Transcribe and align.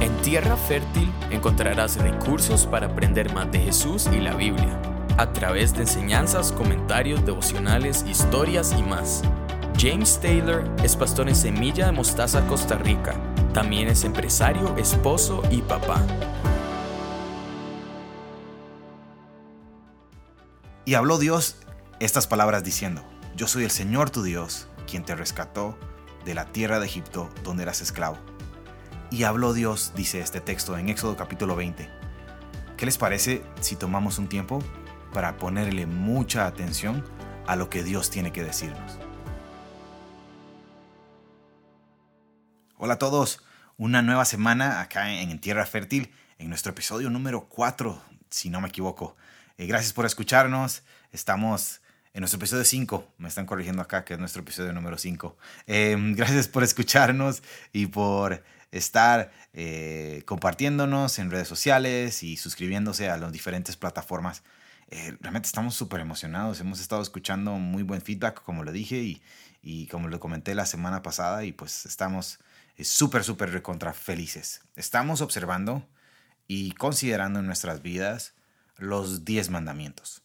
En 0.00 0.16
Tierra 0.22 0.56
Fértil 0.56 1.12
encontrarás 1.30 1.96
recursos 1.96 2.64
para 2.64 2.86
aprender 2.86 3.34
más 3.34 3.52
de 3.52 3.60
Jesús 3.60 4.08
y 4.10 4.18
la 4.18 4.34
Biblia, 4.34 4.80
a 5.18 5.30
través 5.30 5.74
de 5.74 5.80
enseñanzas, 5.80 6.52
comentarios, 6.52 7.26
devocionales, 7.26 8.06
historias 8.08 8.74
y 8.78 8.82
más. 8.82 9.20
James 9.78 10.18
Taylor 10.18 10.64
es 10.82 10.96
pastor 10.96 11.28
en 11.28 11.36
Semilla 11.36 11.84
de 11.84 11.92
Mostaza, 11.92 12.46
Costa 12.46 12.78
Rica. 12.78 13.14
También 13.52 13.88
es 13.88 14.04
empresario, 14.04 14.74
esposo 14.78 15.42
y 15.50 15.60
papá. 15.60 16.02
Y 20.86 20.94
habló 20.94 21.18
Dios 21.18 21.56
estas 21.98 22.26
palabras 22.26 22.64
diciendo, 22.64 23.04
Yo 23.36 23.46
soy 23.46 23.64
el 23.64 23.70
Señor 23.70 24.08
tu 24.08 24.22
Dios, 24.22 24.66
quien 24.90 25.04
te 25.04 25.14
rescató 25.14 25.78
de 26.24 26.32
la 26.32 26.46
tierra 26.46 26.80
de 26.80 26.86
Egipto 26.86 27.28
donde 27.44 27.64
eras 27.64 27.82
esclavo. 27.82 28.16
Y 29.12 29.24
habló 29.24 29.52
Dios, 29.52 29.92
dice 29.96 30.20
este 30.20 30.40
texto 30.40 30.78
en 30.78 30.88
Éxodo 30.88 31.16
capítulo 31.16 31.56
20. 31.56 31.88
¿Qué 32.76 32.86
les 32.86 32.96
parece 32.96 33.42
si 33.60 33.74
tomamos 33.74 34.18
un 34.18 34.28
tiempo 34.28 34.62
para 35.12 35.36
ponerle 35.36 35.86
mucha 35.86 36.46
atención 36.46 37.04
a 37.48 37.56
lo 37.56 37.68
que 37.68 37.82
Dios 37.82 38.08
tiene 38.10 38.30
que 38.30 38.44
decirnos? 38.44 38.98
Hola 42.76 42.94
a 42.94 42.98
todos, 42.98 43.42
una 43.76 44.00
nueva 44.00 44.24
semana 44.24 44.80
acá 44.80 45.12
en 45.12 45.40
Tierra 45.40 45.66
Fértil, 45.66 46.12
en 46.38 46.48
nuestro 46.48 46.70
episodio 46.70 47.10
número 47.10 47.48
4, 47.48 48.00
si 48.30 48.48
no 48.48 48.60
me 48.60 48.68
equivoco. 48.68 49.16
Eh, 49.58 49.66
gracias 49.66 49.92
por 49.92 50.06
escucharnos, 50.06 50.84
estamos 51.10 51.80
en 52.14 52.20
nuestro 52.20 52.38
episodio 52.38 52.64
5, 52.64 53.14
me 53.18 53.28
están 53.28 53.44
corrigiendo 53.44 53.82
acá 53.82 54.04
que 54.04 54.14
es 54.14 54.20
nuestro 54.20 54.42
episodio 54.42 54.72
número 54.72 54.98
5. 54.98 55.36
Eh, 55.66 55.96
gracias 56.14 56.46
por 56.46 56.62
escucharnos 56.62 57.42
y 57.72 57.86
por 57.86 58.42
estar 58.70 59.32
eh, 59.52 60.22
compartiéndonos 60.26 61.18
en 61.18 61.30
redes 61.30 61.48
sociales 61.48 62.22
y 62.22 62.36
suscribiéndose 62.36 63.08
a 63.08 63.16
las 63.16 63.32
diferentes 63.32 63.76
plataformas. 63.76 64.42
Eh, 64.88 65.16
realmente 65.20 65.46
estamos 65.46 65.74
súper 65.74 66.00
emocionados, 66.00 66.60
hemos 66.60 66.80
estado 66.80 67.02
escuchando 67.02 67.52
muy 67.52 67.82
buen 67.82 68.02
feedback, 68.02 68.42
como 68.42 68.64
lo 68.64 68.72
dije 68.72 68.96
y, 68.96 69.22
y 69.62 69.86
como 69.86 70.08
lo 70.08 70.18
comenté 70.20 70.54
la 70.54 70.66
semana 70.66 71.02
pasada 71.02 71.44
y 71.44 71.52
pues 71.52 71.86
estamos 71.86 72.40
súper, 72.82 73.24
súper 73.24 73.50
recontra 73.50 73.92
felices. 73.92 74.62
Estamos 74.76 75.20
observando 75.20 75.86
y 76.46 76.72
considerando 76.72 77.40
en 77.40 77.46
nuestras 77.46 77.82
vidas 77.82 78.34
los 78.76 79.24
10 79.24 79.50
mandamientos. 79.50 80.22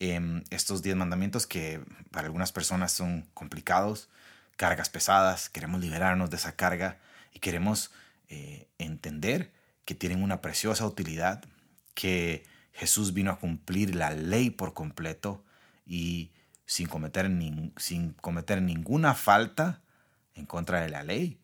Em, 0.00 0.44
estos 0.50 0.82
10 0.82 0.96
mandamientos 0.96 1.46
que 1.46 1.80
para 2.10 2.26
algunas 2.26 2.52
personas 2.52 2.92
son 2.92 3.28
complicados, 3.34 4.08
cargas 4.56 4.88
pesadas, 4.88 5.48
queremos 5.48 5.80
liberarnos 5.80 6.30
de 6.30 6.36
esa 6.36 6.52
carga 6.52 6.98
y 7.32 7.40
queremos 7.40 7.90
eh, 8.28 8.68
entender 8.78 9.52
que 9.84 9.94
tienen 9.94 10.22
una 10.22 10.40
preciosa 10.40 10.86
utilidad, 10.86 11.44
que 11.94 12.44
Jesús 12.72 13.14
vino 13.14 13.30
a 13.30 13.38
cumplir 13.38 13.94
la 13.94 14.10
ley 14.10 14.50
por 14.50 14.74
completo 14.74 15.44
y 15.86 16.30
sin 16.66 16.86
cometer, 16.86 17.30
sin 17.76 18.12
cometer 18.12 18.60
ninguna 18.60 19.14
falta 19.14 19.80
en 20.34 20.46
contra 20.46 20.80
de 20.80 20.90
la 20.90 21.02
ley, 21.02 21.40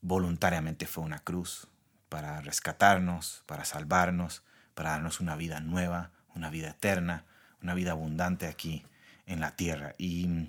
voluntariamente 0.00 0.86
fue 0.86 1.04
una 1.04 1.20
cruz 1.20 1.68
para 2.08 2.40
rescatarnos, 2.40 3.42
para 3.46 3.64
salvarnos, 3.64 4.42
para 4.74 4.90
darnos 4.90 5.20
una 5.20 5.36
vida 5.36 5.60
nueva, 5.60 6.10
una 6.34 6.50
vida 6.50 6.70
eterna, 6.70 7.24
una 7.62 7.74
vida 7.74 7.92
abundante 7.92 8.46
aquí 8.46 8.84
en 9.26 9.40
la 9.40 9.54
tierra. 9.54 9.94
Y 9.98 10.48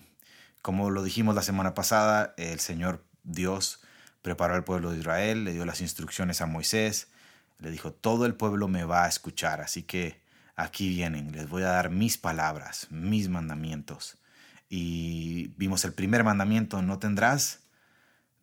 como 0.62 0.90
lo 0.90 1.04
dijimos 1.04 1.36
la 1.36 1.42
semana 1.42 1.74
pasada, 1.74 2.34
el 2.38 2.60
Señor 2.60 3.06
Dios 3.24 3.82
preparó 4.24 4.56
al 4.56 4.64
pueblo 4.64 4.90
de 4.90 4.98
Israel, 4.98 5.44
le 5.44 5.54
dio 5.54 5.66
las 5.66 5.82
instrucciones 5.82 6.42
a 6.42 6.48
Moisés, 6.48 7.10
le 7.60 7.70
dijo, 7.70 7.92
todo 7.94 8.26
el 8.26 8.34
pueblo 8.34 8.68
me 8.68 8.86
va 8.86 9.04
a 9.04 9.08
escuchar, 9.08 9.62
así 9.62 9.84
que 9.84 10.24
aquí 10.56 10.90
vienen, 10.90 11.32
les 11.34 11.48
voy 11.48 11.62
a 11.62 11.68
dar 11.68 11.92
mis 11.92 12.18
palabras, 12.18 12.88
mis 12.90 13.30
mandamientos. 13.30 14.18
Y 14.70 15.50
vimos 15.58 15.86
el 15.86 15.94
primer 15.94 16.24
mandamiento, 16.24 16.82
no 16.82 16.98
tendrás 16.98 17.60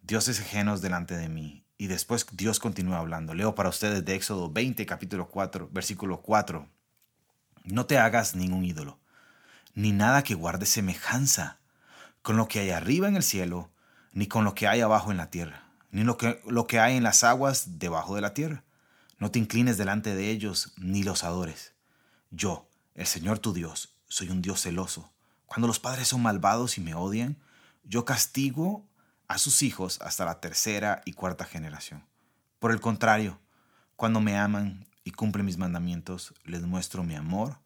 dioses 0.03 0.39
ajenos 0.39 0.81
delante 0.83 1.17
de 1.17 1.29
mí. 1.29 1.65
Y 1.77 1.87
después 1.87 2.27
Dios 2.33 2.61
continúa 2.61 2.99
hablando. 2.99 3.35
Leo 3.35 3.55
para 3.55 3.71
ustedes 3.71 4.05
de 4.05 4.15
Éxodo 4.15 4.51
20, 4.51 4.85
capítulo 4.85 5.29
4, 5.29 5.71
versículo 5.73 6.21
4. 6.21 6.69
No 7.65 7.87
te 7.87 7.99
hagas 7.99 8.37
ningún 8.37 8.65
ídolo, 8.65 9.01
ni 9.75 9.93
nada 9.93 10.23
que 10.23 10.35
guarde 10.35 10.67
semejanza 10.67 11.59
con 12.23 12.37
lo 12.37 12.49
que 12.49 12.61
hay 12.61 12.71
arriba 12.71 13.09
en 13.09 13.17
el 13.17 13.23
cielo, 13.23 13.71
ni 14.13 14.27
con 14.27 14.45
lo 14.45 14.55
que 14.55 14.69
hay 14.69 14.81
abajo 14.83 15.11
en 15.11 15.17
la 15.17 15.31
tierra, 15.31 15.70
ni 15.91 16.05
lo 16.05 16.17
que, 16.17 16.41
lo 16.47 16.67
que 16.67 16.81
hay 16.81 16.97
en 16.97 17.03
las 17.03 17.25
aguas 17.25 17.79
debajo 17.79 18.15
de 18.15 18.21
la 18.21 18.35
tierra. 18.35 18.65
No 19.19 19.31
te 19.31 19.39
inclines 19.39 19.77
delante 19.77 20.15
de 20.15 20.31
ellos, 20.31 20.73
ni 20.77 21.03
los 21.03 21.25
adores. 21.25 21.75
Yo, 22.31 22.69
el 22.95 23.07
Señor 23.07 23.39
tu 23.39 23.53
Dios, 23.53 23.95
soy 24.09 24.31
un 24.31 24.43
Dios 24.43 24.63
celoso. 24.63 25.13
Cuando 25.47 25.67
los 25.67 25.81
padres 25.81 26.09
son 26.09 26.23
malvados 26.23 26.79
y 26.79 26.81
me 26.81 26.95
odian, 26.95 27.37
yo 27.85 28.05
castigo 28.05 28.87
a 29.29 29.39
sus 29.39 29.63
hijos 29.63 30.01
hasta 30.01 30.25
la 30.25 30.41
tercera 30.41 31.03
y 31.05 31.13
cuarta 31.13 31.45
generación. 31.45 32.05
Por 32.59 32.73
el 32.73 32.81
contrario, 32.81 33.39
cuando 33.97 34.21
me 34.21 34.39
aman 34.39 34.87
y 35.05 35.11
cumple 35.11 35.43
mis 35.43 35.59
mandamientos, 35.59 36.35
les 36.45 36.63
muestro 36.63 37.03
mi 37.03 37.15
amor 37.15 37.59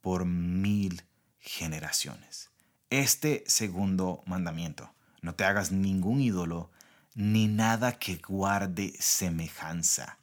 por 0.00 0.24
mil 0.24 1.02
generaciones. 1.38 2.50
Este 2.90 3.42
segundo 3.46 4.22
mandamiento, 4.26 4.90
no 5.22 5.34
te 5.34 5.44
hagas 5.44 5.72
ningún 5.72 6.20
ídolo 6.20 6.70
ni 7.14 7.46
nada 7.46 7.98
que 7.98 8.16
guarde 8.16 8.94
semejanza. 8.98 10.18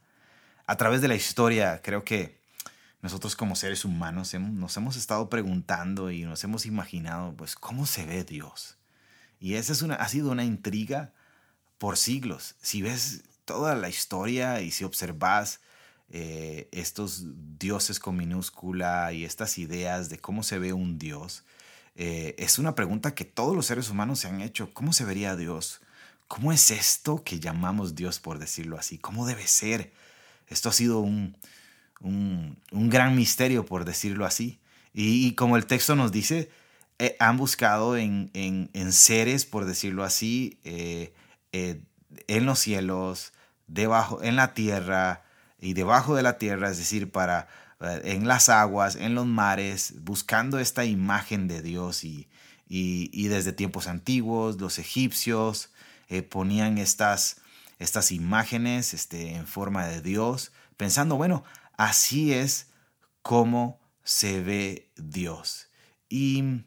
A 0.66 0.78
través 0.78 1.02
de 1.02 1.08
la 1.08 1.16
historia, 1.16 1.82
creo 1.82 2.04
que 2.04 2.40
nosotros 3.02 3.36
como 3.36 3.56
seres 3.56 3.84
humanos 3.84 4.34
nos 4.34 4.78
hemos 4.78 4.96
estado 4.96 5.30
preguntando 5.30 6.12
y 6.12 6.24
nos 6.24 6.44
hemos 6.44 6.66
imaginado, 6.66 7.34
pues, 7.36 7.56
¿cómo 7.56 7.86
se 7.86 8.06
ve 8.06 8.24
Dios? 8.24 8.78
Y 9.40 9.56
esa 9.56 9.74
es 9.74 9.82
una, 9.82 9.96
ha 9.96 10.08
sido 10.08 10.32
una 10.32 10.44
intriga 10.44 11.14
por 11.80 11.98
siglos. 11.98 12.56
Si 12.62 12.82
ves 12.82 13.24
toda 13.44 13.76
la 13.76 13.90
historia 13.90 14.62
y 14.62 14.70
si 14.70 14.84
observas 14.84 15.62
eh, 16.10 16.70
estos 16.72 17.24
dioses 17.58 18.00
con 18.00 18.18
minúscula 18.18 19.14
y 19.14 19.26
estas 19.26 19.58
ideas 19.58 20.10
de 20.10 20.20
cómo 20.20 20.44
se 20.44 20.60
ve 20.60 20.74
un 20.74 21.00
dios, 21.00 21.44
eh, 21.96 22.36
es 22.38 22.60
una 22.60 22.76
pregunta 22.76 23.16
que 23.16 23.26
todos 23.26 23.56
los 23.56 23.66
seres 23.66 23.90
humanos 23.90 24.20
se 24.20 24.28
han 24.28 24.42
hecho. 24.42 24.74
¿Cómo 24.74 24.94
se 24.94 25.06
vería 25.06 25.36
Dios? 25.36 25.82
¿Cómo 26.32 26.54
es 26.54 26.72
esto 26.72 27.26
que 27.26 27.42
llamamos 27.42 27.94
Dios, 27.94 28.22
por 28.22 28.40
decirlo 28.40 28.78
así? 28.78 28.98
¿Cómo 28.98 29.26
debe 29.26 29.46
ser? 29.48 29.92
Esto 30.48 30.70
ha 30.70 30.72
sido 30.72 31.00
un, 31.02 31.36
un, 32.00 32.56
gran 32.72 33.18
misterio, 33.18 33.66
por 33.66 33.84
decirlo 33.84 34.26
así. 34.26 34.62
Y, 34.94 35.34
como 35.34 35.58
el 35.58 35.66
texto 35.66 35.94
nos 35.94 36.14
dice, 36.14 36.50
eh, 37.00 37.18
han 37.20 37.36
buscado 37.36 37.98
en, 37.98 38.32
en, 38.34 38.94
seres, 38.94 39.46
por 39.46 39.66
decirlo 39.66 40.06
así, 40.06 40.58
en 40.64 42.46
los 42.46 42.60
cielos, 42.60 43.34
debajo, 43.68 44.24
en 44.24 44.38
la 44.38 44.54
tierra, 44.54 45.26
y 45.60 45.74
debajo 45.74 46.16
de 46.16 46.24
la 46.24 46.38
tierra, 46.38 46.72
es 46.72 46.78
decir, 46.78 47.12
para 47.12 47.50
eh, 47.82 48.04
en 48.06 48.26
las 48.26 48.48
aguas, 48.48 48.96
en 48.96 49.16
los 49.16 49.26
mares, 49.26 49.96
buscando 50.00 50.60
esta 50.60 50.86
imagen 50.86 51.50
de 51.50 51.62
Dios 51.62 52.06
y, 52.06 52.30
y, 52.70 53.28
desde 53.28 53.52
tiempos 53.52 53.88
antiguos 53.88 54.62
los 54.62 54.80
egipcios 54.80 55.72
eh, 56.12 56.22
ponían 56.22 56.78
estas, 56.78 57.42
estas 57.80 58.12
imágenes 58.12 58.94
este, 58.94 59.36
en 59.36 59.48
forma 59.48 59.88
de 59.88 60.02
Dios, 60.02 60.52
pensando, 60.78 61.16
bueno, 61.16 61.44
así 61.78 62.34
es 62.34 62.68
como 63.24 63.80
se 64.04 64.42
ve 64.42 64.92
Dios. 64.96 65.70
Y 66.10 66.64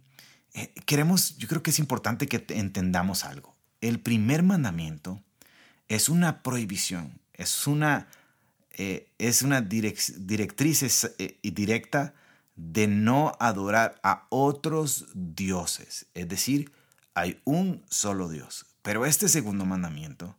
eh, 0.54 0.74
queremos, 0.86 1.36
yo 1.38 1.46
creo 1.46 1.62
que 1.62 1.70
es 1.70 1.78
importante 1.78 2.26
que 2.26 2.44
entendamos 2.48 3.24
algo. 3.24 3.54
El 3.80 4.00
primer 4.00 4.42
mandamiento 4.42 5.22
es 5.86 6.08
una 6.08 6.42
prohibición, 6.42 7.20
es 7.34 7.68
una 7.68 8.08
eh, 8.76 9.08
es 9.18 9.42
una 9.42 9.60
directriz 9.60 11.04
eh, 11.18 11.38
directa 11.42 12.14
de 12.56 12.88
no 12.88 13.36
adorar 13.38 14.00
a 14.02 14.26
otros 14.30 15.06
dioses. 15.14 16.06
Es 16.14 16.28
decir, 16.28 16.72
hay 17.14 17.40
un 17.44 17.84
solo 17.88 18.28
Dios. 18.28 18.66
Pero 18.84 19.06
este 19.06 19.30
segundo 19.30 19.64
mandamiento 19.64 20.36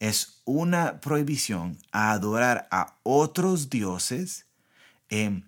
es 0.00 0.40
una 0.46 0.98
prohibición 1.02 1.76
a 1.92 2.12
adorar 2.12 2.66
a 2.70 2.96
otros 3.02 3.68
dioses, 3.68 4.46
eh, 5.10 5.42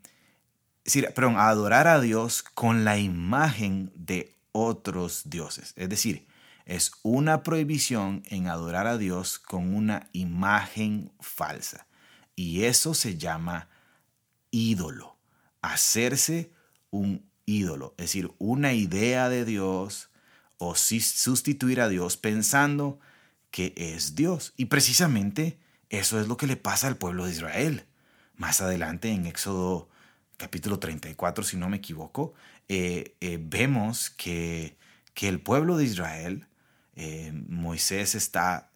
perdón, 1.14 1.38
a 1.38 1.48
adorar 1.48 1.88
a 1.88 2.02
Dios 2.02 2.42
con 2.42 2.84
la 2.84 2.98
imagen 2.98 3.90
de 3.94 4.36
otros 4.52 5.22
dioses. 5.24 5.72
Es 5.76 5.88
decir, 5.88 6.26
es 6.66 6.92
una 7.02 7.42
prohibición 7.42 8.22
en 8.26 8.48
adorar 8.48 8.88
a 8.88 8.98
Dios 8.98 9.38
con 9.38 9.74
una 9.74 10.10
imagen 10.12 11.12
falsa. 11.20 11.86
Y 12.36 12.64
eso 12.64 12.92
se 12.92 13.16
llama 13.16 13.70
ídolo, 14.50 15.16
hacerse 15.62 16.52
un 16.90 17.24
ídolo, 17.46 17.94
es 17.96 18.04
decir, 18.04 18.30
una 18.36 18.74
idea 18.74 19.30
de 19.30 19.46
Dios 19.46 20.10
o 20.58 20.74
sustituir 20.74 21.80
a 21.80 21.88
Dios 21.88 22.16
pensando 22.16 22.98
que 23.50 23.72
es 23.76 24.14
Dios. 24.14 24.52
Y 24.56 24.66
precisamente 24.66 25.58
eso 25.90 26.20
es 26.20 26.28
lo 26.28 26.36
que 26.36 26.46
le 26.46 26.56
pasa 26.56 26.88
al 26.88 26.96
pueblo 26.96 27.26
de 27.26 27.32
Israel. 27.32 27.86
Más 28.36 28.60
adelante 28.60 29.10
en 29.10 29.26
Éxodo 29.26 29.88
capítulo 30.36 30.78
34, 30.78 31.44
si 31.44 31.56
no 31.56 31.68
me 31.68 31.76
equivoco, 31.76 32.34
eh, 32.68 33.14
eh, 33.20 33.38
vemos 33.40 34.10
que, 34.10 34.76
que, 35.14 35.28
el 35.28 35.40
pueblo 35.40 35.76
de 35.76 35.84
Israel, 35.84 36.46
eh, 36.96 37.32
Moisés 37.48 38.14
está 38.14 38.70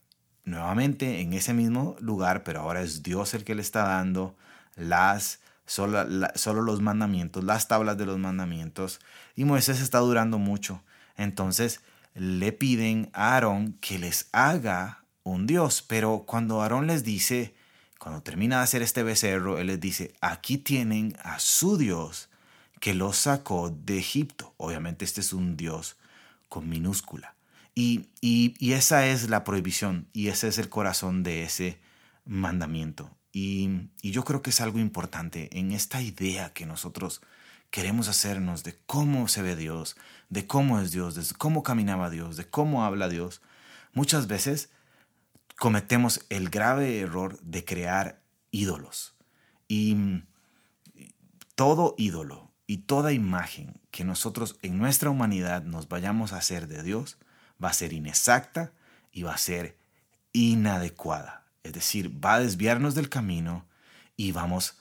nuevamente 0.44 1.20
en 1.20 1.32
ese 1.32 1.54
mismo 1.54 1.96
lugar, 2.00 2.44
pero 2.44 2.60
ahora 2.60 2.82
es 2.82 3.02
Dios 3.02 3.34
el 3.34 3.44
que 3.44 3.54
le 3.54 3.62
está 3.62 3.82
dando 3.82 4.36
las, 4.76 5.40
solo, 5.66 6.06
solo 6.34 6.62
los 6.62 6.80
mandamientos, 6.80 7.44
las 7.44 7.68
tablas 7.68 7.98
de 7.98 8.06
los 8.06 8.18
mandamientos, 8.18 9.00
y 9.34 9.44
Moisés 9.44 9.80
está 9.80 9.98
durando 9.98 10.38
mucho. 10.38 10.82
Entonces 11.18 11.80
le 12.14 12.52
piden 12.52 13.10
a 13.12 13.34
Aarón 13.34 13.74
que 13.80 13.98
les 13.98 14.28
haga 14.32 15.04
un 15.24 15.46
Dios, 15.46 15.84
pero 15.86 16.24
cuando 16.26 16.62
Aarón 16.62 16.86
les 16.86 17.04
dice, 17.04 17.54
cuando 17.98 18.22
termina 18.22 18.56
de 18.56 18.62
hacer 18.62 18.80
este 18.80 19.02
becerro, 19.02 19.58
él 19.58 19.66
les 19.66 19.80
dice, 19.80 20.14
aquí 20.22 20.56
tienen 20.56 21.14
a 21.22 21.38
su 21.38 21.76
Dios 21.76 22.30
que 22.80 22.94
los 22.94 23.16
sacó 23.16 23.70
de 23.70 23.98
Egipto. 23.98 24.54
Obviamente 24.56 25.04
este 25.04 25.20
es 25.20 25.32
un 25.32 25.56
Dios 25.56 25.96
con 26.48 26.68
minúscula. 26.68 27.34
Y, 27.74 28.06
y, 28.20 28.72
esa 28.72 29.06
es 29.06 29.28
la 29.28 29.44
prohibición 29.44 30.08
y 30.12 30.28
ese 30.28 30.48
es 30.48 30.58
el 30.58 30.68
corazón 30.68 31.22
de 31.22 31.44
ese 31.44 31.78
mandamiento. 32.24 33.16
Y, 33.30 33.90
y, 34.02 34.10
yo 34.10 34.24
creo 34.24 34.42
que 34.42 34.50
es 34.50 34.60
algo 34.60 34.80
importante 34.80 35.48
en 35.56 35.70
esta 35.70 36.02
idea 36.02 36.52
que 36.52 36.66
nosotros 36.66 37.20
queremos 37.70 38.08
hacernos 38.08 38.64
de 38.64 38.78
cómo 38.86 39.28
se 39.28 39.42
ve 39.42 39.56
Dios, 39.56 39.96
de 40.28 40.46
cómo 40.46 40.80
es 40.80 40.90
Dios, 40.90 41.14
de 41.14 41.24
cómo 41.36 41.62
caminaba 41.62 42.10
Dios, 42.10 42.36
de 42.36 42.48
cómo 42.48 42.84
habla 42.84 43.08
Dios. 43.08 43.42
Muchas 43.92 44.26
veces 44.26 44.70
cometemos 45.58 46.24
el 46.28 46.50
grave 46.50 47.00
error 47.00 47.38
de 47.40 47.64
crear 47.64 48.20
ídolos. 48.50 49.14
Y 49.66 49.96
todo 51.54 51.94
ídolo 51.98 52.52
y 52.66 52.78
toda 52.78 53.12
imagen 53.12 53.80
que 53.90 54.04
nosotros 54.04 54.56
en 54.62 54.78
nuestra 54.78 55.10
humanidad 55.10 55.62
nos 55.62 55.88
vayamos 55.88 56.32
a 56.32 56.38
hacer 56.38 56.68
de 56.68 56.82
Dios 56.82 57.18
va 57.62 57.70
a 57.70 57.74
ser 57.74 57.92
inexacta 57.92 58.72
y 59.12 59.22
va 59.22 59.34
a 59.34 59.38
ser 59.38 59.76
inadecuada. 60.32 61.44
Es 61.62 61.72
decir, 61.72 62.24
va 62.24 62.34
a 62.34 62.40
desviarnos 62.40 62.94
del 62.94 63.08
camino 63.08 63.66
y 64.16 64.32
vamos, 64.32 64.78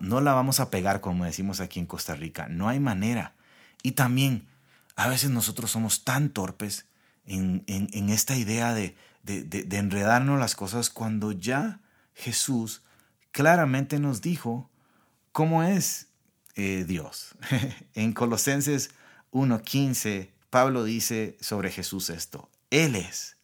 no 0.00 0.20
la 0.20 0.32
vamos 0.32 0.60
a 0.60 0.70
pegar 0.70 1.00
como 1.00 1.24
decimos 1.24 1.60
aquí 1.60 1.80
en 1.80 1.86
Costa 1.86 2.14
Rica. 2.14 2.48
No 2.48 2.68
hay 2.68 2.80
manera. 2.80 3.34
Y 3.82 3.92
también 3.92 4.48
a 4.96 5.08
veces 5.08 5.30
nosotros 5.30 5.70
somos 5.70 6.04
tan 6.04 6.30
torpes 6.30 6.86
en, 7.26 7.64
en 7.66 8.10
esta 8.10 8.36
idea 8.36 8.74
de, 8.74 8.96
de, 9.24 9.76
enredarnos 9.78 10.38
las 10.38 10.54
cosas 10.54 10.90
cuando 10.90 11.32
ya 11.32 11.80
Jesús 12.14 12.82
claramente 13.32 13.98
nos 13.98 14.20
dijo 14.20 14.70
cómo 15.32 15.62
es 15.62 16.08
eh, 16.56 16.84
Dios. 16.86 17.34
en 17.94 18.12
Colosenses 18.12 18.90
1.15, 19.32 20.30
Pablo 20.50 20.84
dice 20.84 21.36
sobre 21.40 21.70
Jesús 21.70 22.10
esto. 22.10 22.50
Él 22.70 22.96
es 22.96 23.36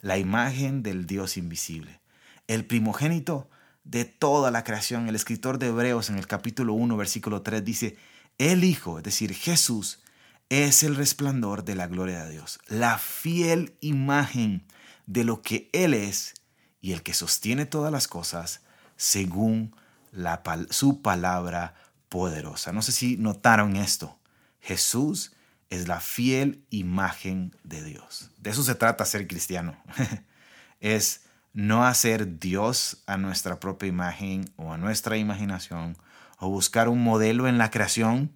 la 0.00 0.18
imagen 0.18 0.82
del 0.82 1.06
Dios 1.06 1.36
invisible, 1.36 2.00
el 2.46 2.64
primogénito 2.64 3.50
de 3.84 4.04
toda 4.04 4.50
la 4.50 4.64
creación. 4.64 5.08
El 5.08 5.14
escritor 5.14 5.58
de 5.58 5.68
Hebreos 5.68 6.10
en 6.10 6.18
el 6.18 6.26
capítulo 6.26 6.74
1, 6.74 6.96
versículo 6.96 7.42
3 7.42 7.64
dice, 7.64 7.96
el 8.38 8.64
Hijo, 8.64 8.98
es 8.98 9.04
decir, 9.04 9.34
Jesús, 9.34 10.00
es 10.48 10.82
el 10.82 10.96
resplandor 10.96 11.64
de 11.64 11.74
la 11.74 11.86
gloria 11.86 12.24
de 12.24 12.32
Dios, 12.32 12.58
la 12.66 12.98
fiel 12.98 13.76
imagen 13.80 14.66
de 15.06 15.24
lo 15.24 15.42
que 15.42 15.70
Él 15.72 15.94
es 15.94 16.34
y 16.80 16.92
el 16.92 17.02
que 17.02 17.14
sostiene 17.14 17.66
todas 17.66 17.92
las 17.92 18.08
cosas 18.08 18.62
según 18.96 19.74
la, 20.12 20.42
su 20.70 21.02
palabra 21.02 21.74
poderosa. 22.08 22.72
No 22.72 22.82
sé 22.82 22.92
si 22.92 23.16
notaron 23.16 23.76
esto. 23.76 24.18
Jesús 24.60 25.32
es 25.70 25.88
la 25.88 26.00
fiel 26.00 26.64
imagen 26.70 27.56
de 27.64 27.82
Dios. 27.82 28.30
De 28.38 28.50
eso 28.50 28.62
se 28.62 28.74
trata 28.74 29.04
ser 29.04 29.26
cristiano. 29.26 29.76
es 30.80 31.23
no 31.54 31.86
hacer 31.86 32.38
Dios 32.38 33.02
a 33.06 33.16
nuestra 33.16 33.60
propia 33.60 33.88
imagen 33.88 34.52
o 34.56 34.72
a 34.72 34.78
nuestra 34.78 35.16
imaginación 35.16 35.96
o 36.38 36.48
buscar 36.48 36.88
un 36.88 37.02
modelo 37.02 37.48
en 37.48 37.56
la 37.56 37.70
creación 37.70 38.32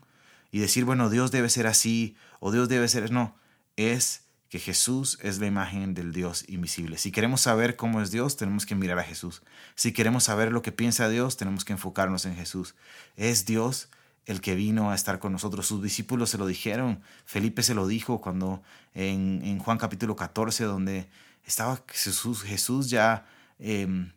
y 0.50 0.60
decir, 0.60 0.84
bueno, 0.84 1.10
Dios 1.10 1.30
debe 1.30 1.50
ser 1.50 1.66
así 1.66 2.16
o 2.40 2.50
Dios 2.52 2.68
debe 2.68 2.88
ser... 2.88 3.10
No, 3.10 3.36
es 3.76 4.24
que 4.48 4.58
Jesús 4.58 5.18
es 5.22 5.38
la 5.40 5.46
imagen 5.46 5.92
del 5.92 6.12
Dios 6.12 6.44
invisible. 6.48 6.96
Si 6.96 7.12
queremos 7.12 7.42
saber 7.42 7.76
cómo 7.76 8.00
es 8.00 8.10
Dios, 8.10 8.36
tenemos 8.36 8.64
que 8.64 8.74
mirar 8.74 8.98
a 8.98 9.04
Jesús. 9.04 9.42
Si 9.74 9.92
queremos 9.92 10.24
saber 10.24 10.52
lo 10.52 10.62
que 10.62 10.72
piensa 10.72 11.08
Dios, 11.08 11.36
tenemos 11.36 11.64
que 11.64 11.74
enfocarnos 11.74 12.24
en 12.24 12.34
Jesús. 12.34 12.74
Es 13.16 13.44
Dios 13.44 13.90
el 14.24 14.40
que 14.40 14.54
vino 14.54 14.90
a 14.90 14.94
estar 14.94 15.18
con 15.18 15.32
nosotros. 15.32 15.66
Sus 15.66 15.82
discípulos 15.82 16.30
se 16.30 16.38
lo 16.38 16.46
dijeron. 16.46 17.02
Felipe 17.26 17.62
se 17.62 17.74
lo 17.74 17.86
dijo 17.86 18.20
cuando 18.20 18.62
en, 18.94 19.58
Juan 19.58 19.78
capítulo 19.78 20.16
14, 20.16 20.64
donde 20.64 21.08
estaba 21.44 21.82
Jesús, 21.88 22.42
Jesús 22.42 22.90
ya 22.90 23.26
em, 23.58 24.12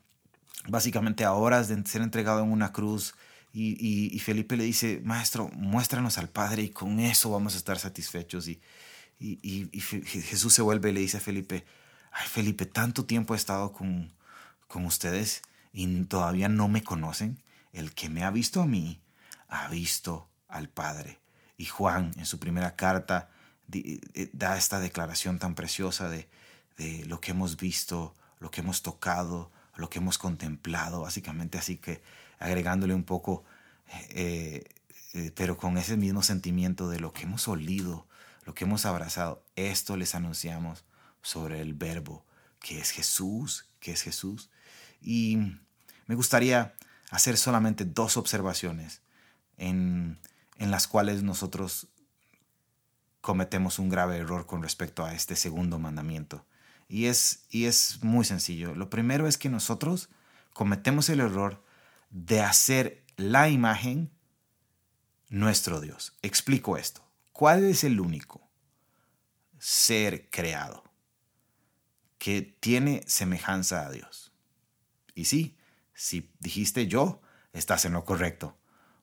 básicamente 0.68 1.24
a 1.24 1.34
horas 1.34 1.68
de 1.68 1.84
ser 1.86 2.02
entregado 2.02 2.44
en 2.44 2.52
una 2.52 2.72
cruz. 2.72 3.16
Y, 3.54 4.18
Felipe 4.20 4.56
le 4.56 4.64
dice, 4.64 5.02
Maestro, 5.04 5.50
muéstranos 5.54 6.18
al 6.18 6.30
Padre 6.30 6.64
y 6.64 6.70
con 6.70 7.00
eso 7.00 7.32
vamos 7.32 7.56
a 7.56 7.58
estar 7.58 7.78
satisfechos. 7.80 8.48
Y, 8.48 8.62
y, 9.20 9.82
Jesús 9.82 10.54
se 10.54 10.62
vuelve 10.62 10.90
y 10.90 10.94
le 10.94 11.02
dice 11.02 11.18
a 11.18 11.22
Felipe, 11.22 11.66
ay 12.12 12.28
Felipe, 12.28 12.66
tanto 12.66 13.06
tiempo 13.06 13.34
he 13.34 13.38
estado 13.38 13.74
con, 13.74 14.14
con 14.68 14.86
ustedes 14.86 15.42
y 15.74 16.04
todavía 16.06 16.50
no 16.50 16.68
me 16.68 16.84
conocen. 16.84 17.42
El 17.74 17.94
que 17.94 18.10
me 18.10 18.24
ha 18.24 18.32
visto 18.32 18.62
a 18.62 18.66
mí, 18.66 19.02
ha 19.48 19.68
visto 19.68 20.30
al 20.48 20.70
Padre. 20.70 21.20
Y 21.58 21.66
Juan 21.66 22.12
en 22.18 22.26
su 22.26 22.40
primera 22.40 22.76
carta 22.76 23.30
eh, 23.74 24.30
da 24.34 24.58
esta 24.58 24.80
declaración 24.80 25.40
tan 25.40 25.56
preciosa 25.56 26.10
de, 26.10 26.28
de 26.82 27.06
lo 27.06 27.22
que 27.22 27.32
hemos 27.32 27.58
visto, 27.58 28.16
lo 28.40 28.50
que 28.50 28.62
hemos 28.62 28.82
tocado, 28.82 29.52
lo 29.76 29.90
que 29.90 30.00
hemos 30.00 30.18
contemplado, 30.18 31.02
básicamente 31.02 31.58
así 31.58 31.78
que 31.78 32.02
agregándole 32.40 32.96
un 32.96 33.04
poco, 33.04 33.44
eh, 34.10 34.64
eh, 35.14 35.32
pero 35.36 35.58
con 35.58 35.78
ese 35.78 35.96
mismo 35.96 36.24
sentimiento 36.24 36.90
de 36.90 37.00
lo 37.00 37.14
que 37.14 37.24
hemos 37.24 37.48
olido, 37.48 38.08
lo 38.46 38.56
que 38.56 38.64
hemos 38.64 38.86
abrazado, 38.86 39.44
esto 39.56 39.96
les 39.96 40.16
anunciamos 40.16 40.84
sobre 41.22 41.62
el 41.62 41.76
verbo, 41.76 42.26
que 42.60 42.80
es 42.80 42.90
Jesús, 42.90 43.68
que 43.80 43.92
es 43.92 44.02
Jesús. 44.02 44.50
Y 45.02 45.38
me 46.08 46.16
gustaría 46.16 46.74
hacer 47.12 47.38
solamente 47.38 47.86
dos 47.86 48.18
observaciones 48.18 49.02
en, 49.58 50.18
en 50.58 50.72
las 50.72 50.88
cuales 50.88 51.22
nosotros 51.22 51.90
cometemos 53.22 53.78
un 53.78 53.90
grave 53.90 54.18
error 54.18 54.48
con 54.48 54.64
respecto 54.64 55.06
a 55.06 55.14
este 55.14 55.36
segundo 55.36 55.78
mandamiento. 55.78 56.44
Y 56.92 57.06
es, 57.06 57.46
y 57.50 57.68
es 57.68 58.04
muy 58.04 58.26
sencillo. 58.26 58.76
Lo 58.76 58.90
primero 58.90 59.26
es 59.26 59.38
que 59.38 59.48
nosotros 59.48 60.10
cometemos 60.52 61.08
el 61.08 61.22
error 61.22 61.64
de 62.10 62.42
hacer 62.42 63.06
la 63.16 63.48
imagen 63.48 64.12
nuestro 65.30 65.80
Dios. 65.80 66.18
Explico 66.22 66.76
esto. 66.76 67.02
¿Cuál 67.32 67.64
es 67.64 67.86
el 67.86 68.02
único 68.02 68.46
ser 69.58 70.30
creado 70.30 70.84
que 72.18 72.42
tiene 72.42 73.06
semejanza 73.08 73.88
a 73.88 73.92
Dios? 73.92 74.34
Y 75.16 75.24
sí, 75.24 75.58
si 75.94 76.30
dijiste 76.40 76.88
yo, 76.88 77.22
estás 77.54 77.86
en 77.86 77.94
lo 77.94 78.04
correcto. 78.04 78.58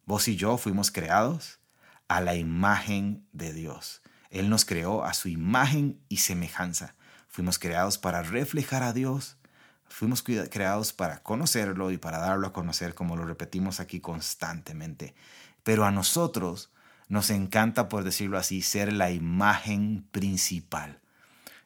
Vos 0.04 0.28
y 0.28 0.36
yo 0.36 0.58
fuimos 0.58 0.90
creados 0.90 1.58
a 2.06 2.20
la 2.20 2.34
imagen 2.34 3.26
de 3.32 3.54
Dios. 3.54 4.02
Él 4.28 4.50
nos 4.50 4.66
creó 4.66 5.04
a 5.04 5.14
su 5.14 5.30
imagen 5.30 6.04
y 6.10 6.18
semejanza. 6.18 6.94
Fuimos 7.28 7.58
creados 7.58 7.98
para 7.98 8.22
reflejar 8.22 8.82
a 8.82 8.92
Dios. 8.92 9.36
Fuimos 9.88 10.22
creados 10.22 10.92
para 10.92 11.22
conocerlo 11.22 11.90
y 11.90 11.98
para 11.98 12.18
darlo 12.18 12.48
a 12.48 12.52
conocer, 12.52 12.94
como 12.94 13.16
lo 13.16 13.24
repetimos 13.24 13.80
aquí 13.80 14.00
constantemente. 14.00 15.14
Pero 15.62 15.84
a 15.84 15.90
nosotros 15.90 16.70
nos 17.08 17.30
encanta, 17.30 17.88
por 17.88 18.04
decirlo 18.04 18.38
así, 18.38 18.60
ser 18.62 18.92
la 18.92 19.10
imagen 19.10 20.06
principal. 20.10 21.00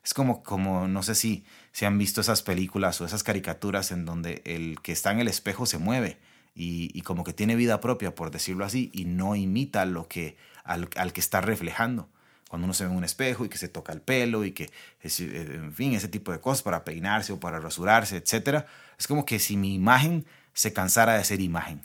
Es 0.05 0.15
como, 0.15 0.43
como 0.43 0.89
no 0.89 1.03
sé 1.03 1.15
si, 1.15 1.45
se 1.73 1.87
han 1.87 1.99
visto 1.99 2.21
esas 2.21 2.43
películas 2.43 3.01
o 3.01 3.07
esas 3.07 3.23
caricaturas 3.23 3.93
en 3.93 4.05
donde 4.05 4.43
el 4.45 4.81
que 4.83 4.93
está 4.93 5.11
en 5.11 5.21
el 5.21 5.29
espejo 5.29 5.67
se 5.67 5.79
mueve 5.79 6.19
y, 6.55 7.01
como 7.03 7.25
que 7.25 7.33
tiene 7.33 7.57
vida 7.57 7.81
propia, 7.81 8.15
por 8.15 8.31
decirlo 8.31 8.65
así, 8.65 8.91
y 8.93 9.07
no 9.07 9.37
imita 9.37 9.87
lo 9.87 10.07
que, 10.09 10.37
al, 10.65 10.89
que 10.89 11.21
está 11.21 11.41
reflejando. 11.41 12.09
Cuando 12.53 12.67
uno 12.67 12.75
se 12.75 12.85
ve 12.85 12.91
en 12.91 12.99
un 12.99 13.05
espejo 13.05 13.47
y 13.47 13.49
que 13.49 13.57
se 13.57 13.69
toca 13.69 13.95
el 13.95 14.03
pelo 14.03 14.45
y 14.45 14.53
que, 14.53 14.71
en 15.03 15.73
fin, 15.73 15.95
ese 15.95 16.09
tipo 16.09 16.33
de 16.33 16.41
cosas 16.41 16.63
para 16.63 16.85
peinarse 16.85 17.33
o 17.33 17.41
para 17.41 17.61
rasurarse, 17.61 18.19
etc. 18.19 18.67
Es 18.99 19.07
como 19.07 19.25
que 19.25 19.39
si 19.39 19.57
mi 19.57 19.73
imagen 19.73 20.27
se 20.53 20.75
cansara 20.75 21.15
de 21.15 21.25
ser 21.25 21.41
imagen 21.41 21.81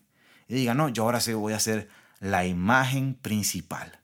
y 0.50 0.55
diga, 0.55 0.74
no, 0.74 0.89
yo 0.89 1.03
ahora 1.03 1.21
sí 1.21 1.31
voy 1.31 1.53
a 1.53 1.59
ser 1.62 1.88
la 2.19 2.45
imagen 2.45 3.13
principal. 3.13 4.01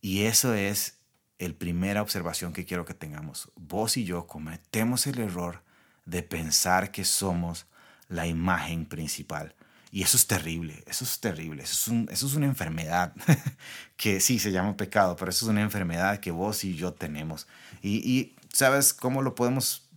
Y 0.00 0.26
eso 0.26 0.54
es 0.54 1.00
el 1.40 1.56
primera 1.56 2.00
observación 2.00 2.52
que 2.52 2.64
quiero 2.64 2.84
que 2.84 2.94
tengamos. 2.94 3.50
Vos 3.56 3.96
y 3.96 4.04
yo 4.04 4.28
cometemos 4.28 5.08
el 5.08 5.18
error 5.18 5.64
de 6.04 6.22
pensar 6.22 6.92
que 6.92 7.04
somos 7.04 7.66
la 8.06 8.28
imagen 8.28 8.86
principal. 8.86 9.56
Y 9.94 10.02
eso 10.02 10.16
es 10.16 10.26
terrible, 10.26 10.82
eso 10.88 11.04
es 11.04 11.20
terrible, 11.20 11.62
eso 11.62 11.92
es, 11.92 12.10
eso 12.10 12.26
es 12.26 12.34
una 12.34 12.46
enfermedad 12.46 13.12
que 13.96 14.18
sí 14.18 14.40
se 14.40 14.50
llama 14.50 14.76
pecado, 14.76 15.14
pero 15.14 15.30
eso 15.30 15.46
es 15.46 15.48
una 15.48 15.62
enfermedad 15.62 16.18
que 16.18 16.32
vos 16.32 16.64
y 16.64 16.74
yo 16.74 16.92
tenemos. 16.92 17.46
Y, 17.80 18.34
¿sabes 18.52 18.92
cómo 18.92 19.22
lo 19.22 19.36
podemos 19.36 19.88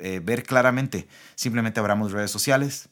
eh, 0.00 0.20
ver 0.22 0.42
claramente? 0.42 1.08
Simplemente 1.34 1.80
abramos 1.80 2.12
redes 2.12 2.30
sociales, 2.30 2.90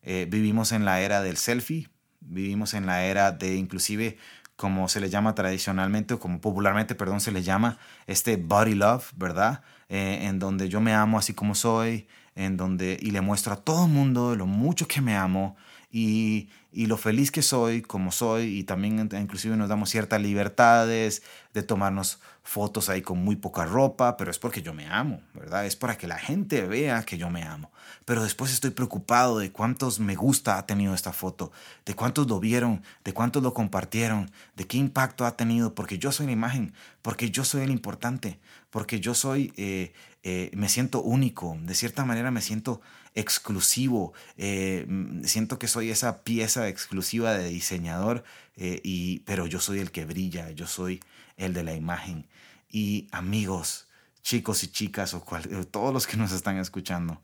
eh, 0.00 0.26
vivimos 0.30 0.72
en 0.72 0.86
la 0.86 1.02
era 1.02 1.20
del 1.20 1.36
selfie, 1.36 1.90
vivimos 2.20 2.72
en 2.72 2.86
la 2.86 3.04
era 3.04 3.30
de 3.30 3.56
inclusive 3.56 4.16
como 4.56 4.88
se 4.88 5.00
le 5.00 5.10
llama 5.10 5.34
tradicionalmente 5.34 6.14
o 6.14 6.18
como 6.18 6.40
popularmente, 6.40 6.94
perdón, 6.94 7.20
se 7.20 7.32
le 7.32 7.42
llama 7.42 7.78
este 8.06 8.38
body 8.38 8.74
love, 8.74 9.12
¿verdad? 9.14 9.60
Eh, 9.90 10.20
en 10.22 10.38
donde 10.38 10.70
yo 10.70 10.80
me 10.80 10.94
amo 10.94 11.18
así 11.18 11.34
como 11.34 11.54
soy, 11.54 12.08
en 12.34 12.56
donde 12.56 12.98
y 12.98 13.10
le 13.10 13.20
muestro 13.20 13.52
a 13.52 13.56
todo 13.56 13.84
el 13.84 13.92
mundo 13.92 14.34
lo 14.36 14.46
mucho 14.46 14.88
que 14.88 15.02
me 15.02 15.14
amo 15.14 15.54
y, 15.90 16.48
y, 16.70 16.86
lo 16.86 16.98
feliz 16.98 17.30
que 17.30 17.40
soy 17.40 17.80
como 17.80 18.12
soy 18.12 18.58
y 18.58 18.64
también 18.64 19.08
inclusive 19.12 19.56
nos 19.56 19.70
damos 19.70 19.88
ciertas 19.88 20.20
libertades 20.20 21.22
de 21.54 21.62
tomarnos 21.62 22.20
fotos 22.48 22.88
ahí 22.88 23.02
con 23.02 23.22
muy 23.22 23.36
poca 23.36 23.66
ropa, 23.66 24.16
pero 24.16 24.30
es 24.30 24.38
porque 24.38 24.62
yo 24.62 24.72
me 24.72 24.86
amo, 24.86 25.20
¿verdad? 25.34 25.66
Es 25.66 25.76
para 25.76 25.98
que 25.98 26.06
la 26.06 26.18
gente 26.18 26.62
vea 26.62 27.02
que 27.02 27.18
yo 27.18 27.28
me 27.28 27.42
amo. 27.42 27.70
Pero 28.06 28.22
después 28.22 28.52
estoy 28.52 28.70
preocupado 28.70 29.38
de 29.38 29.52
cuántos 29.52 30.00
me 30.00 30.14
gusta 30.14 30.56
ha 30.56 30.64
tenido 30.64 30.94
esta 30.94 31.12
foto, 31.12 31.52
de 31.84 31.94
cuántos 31.94 32.26
lo 32.26 32.40
vieron, 32.40 32.82
de 33.04 33.12
cuántos 33.12 33.42
lo 33.42 33.52
compartieron, 33.52 34.30
de 34.56 34.66
qué 34.66 34.78
impacto 34.78 35.26
ha 35.26 35.36
tenido, 35.36 35.74
porque 35.74 35.98
yo 35.98 36.10
soy 36.10 36.24
la 36.24 36.32
imagen, 36.32 36.72
porque 37.02 37.30
yo 37.30 37.44
soy 37.44 37.62
el 37.62 37.70
importante, 37.70 38.40
porque 38.70 38.98
yo 38.98 39.12
soy, 39.12 39.52
eh, 39.58 39.92
eh, 40.22 40.50
me 40.54 40.70
siento 40.70 41.02
único, 41.02 41.58
de 41.60 41.74
cierta 41.74 42.06
manera 42.06 42.30
me 42.30 42.40
siento 42.40 42.80
exclusivo, 43.14 44.12
eh, 44.36 44.86
siento 45.24 45.58
que 45.58 45.68
soy 45.68 45.90
esa 45.90 46.22
pieza 46.22 46.68
exclusiva 46.68 47.32
de 47.32 47.48
diseñador, 47.48 48.24
y, 48.56 49.20
pero 49.20 49.46
yo 49.46 49.60
soy 49.60 49.78
el 49.78 49.92
que 49.92 50.04
brilla, 50.04 50.50
yo 50.50 50.66
soy 50.66 51.00
el 51.36 51.54
de 51.54 51.62
la 51.62 51.74
imagen. 51.74 52.26
Y 52.68 53.06
amigos, 53.12 53.86
chicos 54.22 54.64
y 54.64 54.68
chicas, 54.68 55.14
o 55.14 55.22
todos 55.70 55.94
los 55.94 56.08
que 56.08 56.16
nos 56.16 56.32
están 56.32 56.58
escuchando, 56.58 57.22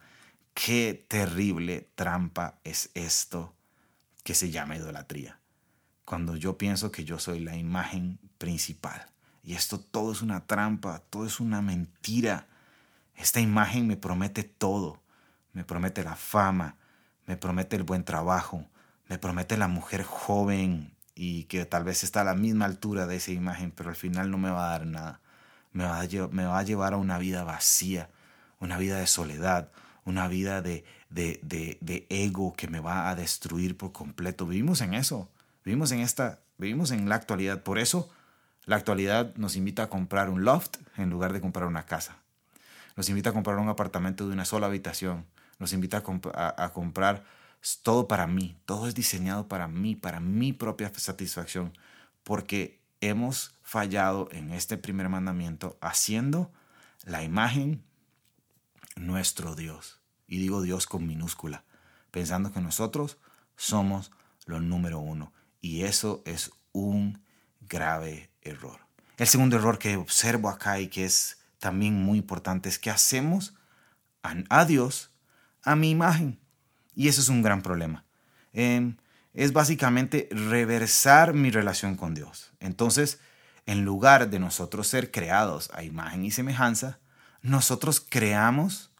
qué 0.54 1.04
terrible 1.08 1.88
trampa 1.96 2.58
es 2.62 2.90
esto 2.94 3.52
que 4.22 4.34
se 4.34 4.50
llama 4.50 4.76
idolatría. 4.76 5.38
Cuando 6.04 6.36
yo 6.36 6.56
pienso 6.56 6.90
que 6.90 7.04
yo 7.04 7.18
soy 7.18 7.40
la 7.40 7.56
imagen 7.56 8.18
principal. 8.38 9.06
Y 9.42 9.54
esto 9.54 9.78
todo 9.78 10.12
es 10.12 10.22
una 10.22 10.46
trampa, 10.46 11.02
todo 11.10 11.26
es 11.26 11.40
una 11.40 11.60
mentira. 11.60 12.46
Esta 13.16 13.40
imagen 13.40 13.86
me 13.86 13.96
promete 13.96 14.42
todo. 14.42 15.02
Me 15.54 15.64
promete 15.64 16.04
la 16.04 16.16
fama, 16.16 16.76
me 17.26 17.37
promete 17.37 17.76
el 17.76 17.82
buen 17.82 18.04
trabajo, 18.04 18.66
me 19.08 19.18
promete 19.18 19.56
la 19.56 19.68
mujer 19.68 20.02
joven 20.02 20.94
y 21.14 21.44
que 21.44 21.64
tal 21.64 21.84
vez 21.84 22.04
está 22.04 22.20
a 22.20 22.25
la 22.25 22.34
misma 22.34 22.66
altura 22.66 23.06
de 23.06 23.16
esa 23.16 23.32
imagen, 23.32 23.70
pero 23.70 23.88
al 23.88 23.96
final 23.96 24.30
no 24.30 24.37
me 24.37 24.50
va 24.50 24.66
a 24.66 24.70
dar 24.70 24.87
nada 24.87 25.20
me 25.75 25.84
va, 25.84 25.99
a, 26.58 26.62
llevar 26.62 26.94
a 26.94 26.96
una 26.96 27.18
vida 27.18 27.42
vacía, 27.42 28.08
una 28.61 28.78
vida 28.78 28.99
de 28.99 29.08
soledad, 29.08 29.70
una 30.04 30.28
vida 30.28 30.62
de, 30.62 30.84
de, 31.11 32.06
ego 32.08 32.54
que 32.54 32.68
me 32.68 32.78
va 32.78 33.11
a 33.11 33.16
destruir 33.16 33.76
por 33.76 33.92
completo. 33.92 34.46
Vivimos 34.46 34.80
en 34.80 34.94
eso, 34.94 35.28
vivimos 35.64 35.90
en 35.90 35.99
esta, 35.99 36.38
vivimos 36.58 36.92
en 36.92 37.08
la 37.08 37.16
actualidad. 37.16 37.64
Por 37.64 37.80
eso 37.80 38.08
la 38.66 38.76
actualidad 38.76 39.34
nos 39.34 39.56
invita 39.56 39.82
a 39.82 39.90
comprar 39.90 40.30
un 40.30 40.44
loft 40.44 40.76
en 40.96 41.11
lugar 41.11 41.32
de 41.32 41.40
comprar 41.40 41.66
una 41.66 41.87
casa. 41.87 42.18
Nos 42.96 43.08
invita 43.08 43.30
a 43.30 43.32
comprar 43.32 43.58
un 43.58 43.68
apartamento 43.68 44.26
de 44.26 44.32
una 44.32 44.44
sola 44.44 44.66
habitación. 44.66 45.26
Nos 45.58 45.72
invita 45.72 46.02
a, 46.34 46.72
comprar 46.72 47.24
todo 47.82 48.08
para 48.08 48.26
mí. 48.26 48.56
Todo 48.66 48.86
es 48.86 48.94
diseñado 48.94 49.48
para 49.48 49.68
mí, 49.68 49.96
para 49.96 50.20
mi 50.20 50.52
propia 50.52 50.92
satisfacción. 50.94 51.76
Porque 52.22 52.80
hemos 53.00 53.58
fallado 53.62 54.28
en 54.32 54.52
este 54.52 54.76
primer 54.76 55.08
mandamiento 55.08 55.76
haciendo 55.80 56.52
la 57.04 57.22
imagen 57.22 57.84
nuestro 58.96 59.54
Dios. 59.54 60.00
Y 60.26 60.38
digo 60.38 60.62
Dios 60.62 60.86
con 60.86 61.06
minúscula, 61.06 61.64
pensando 62.10 62.52
que 62.52 62.60
nosotros 62.60 63.18
somos 63.56 64.10
lo 64.46 64.60
número 64.60 65.00
uno. 65.00 65.32
Y 65.60 65.82
eso 65.82 66.22
es 66.24 66.50
un 66.72 67.22
grave 67.60 68.30
error. 68.42 68.80
El 69.16 69.26
segundo 69.26 69.56
error 69.56 69.78
que 69.78 69.96
observo 69.96 70.48
acá 70.48 70.80
y 70.80 70.88
que 70.88 71.04
es 71.04 71.43
también 71.64 71.94
muy 71.94 72.18
importante 72.18 72.68
es 72.68 72.78
que 72.78 72.90
hacemos 72.90 73.54
a, 74.23 74.66
Dios 74.66 75.14
a 75.62 75.75
mi 75.75 75.88
imagen. 75.88 76.38
Y 76.94 77.09
eso 77.09 77.23
es 77.23 77.30
un 77.30 77.40
gran 77.40 77.62
problema. 77.62 78.04
Em, 78.52 78.99
es 79.33 79.54
básicamente 79.54 80.28
reversar 80.30 81.33
mi 81.33 81.50
relación 81.50 81.97
con 81.97 82.12
Dios. 82.12 82.52
Entonces, 82.61 83.18
en 83.64 83.83
lugar 83.83 84.28
de 84.28 84.40
nosotros 84.40 84.88
ser 84.88 85.11
creados 85.11 85.71
a 85.73 85.85
imagen 85.85 86.26
y 86.26 86.30
semejanza, 86.30 86.99
nosotros 87.40 87.99
creamos 88.06 88.92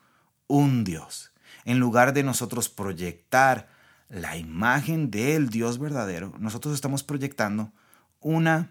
un 0.47 0.85
Dios. 0.85 1.33
En 1.67 1.79
lugar 1.79 2.15
de 2.15 2.23
nosotros 2.23 2.71
proyectar 2.71 3.69
la 4.09 4.39
imagen 4.39 5.11
del 5.11 5.51
Dios 5.51 5.79
verdadero, 5.79 6.33
nosotros 6.39 6.73
estamos 6.73 7.03
proyectando 7.03 7.75
una 8.21 8.71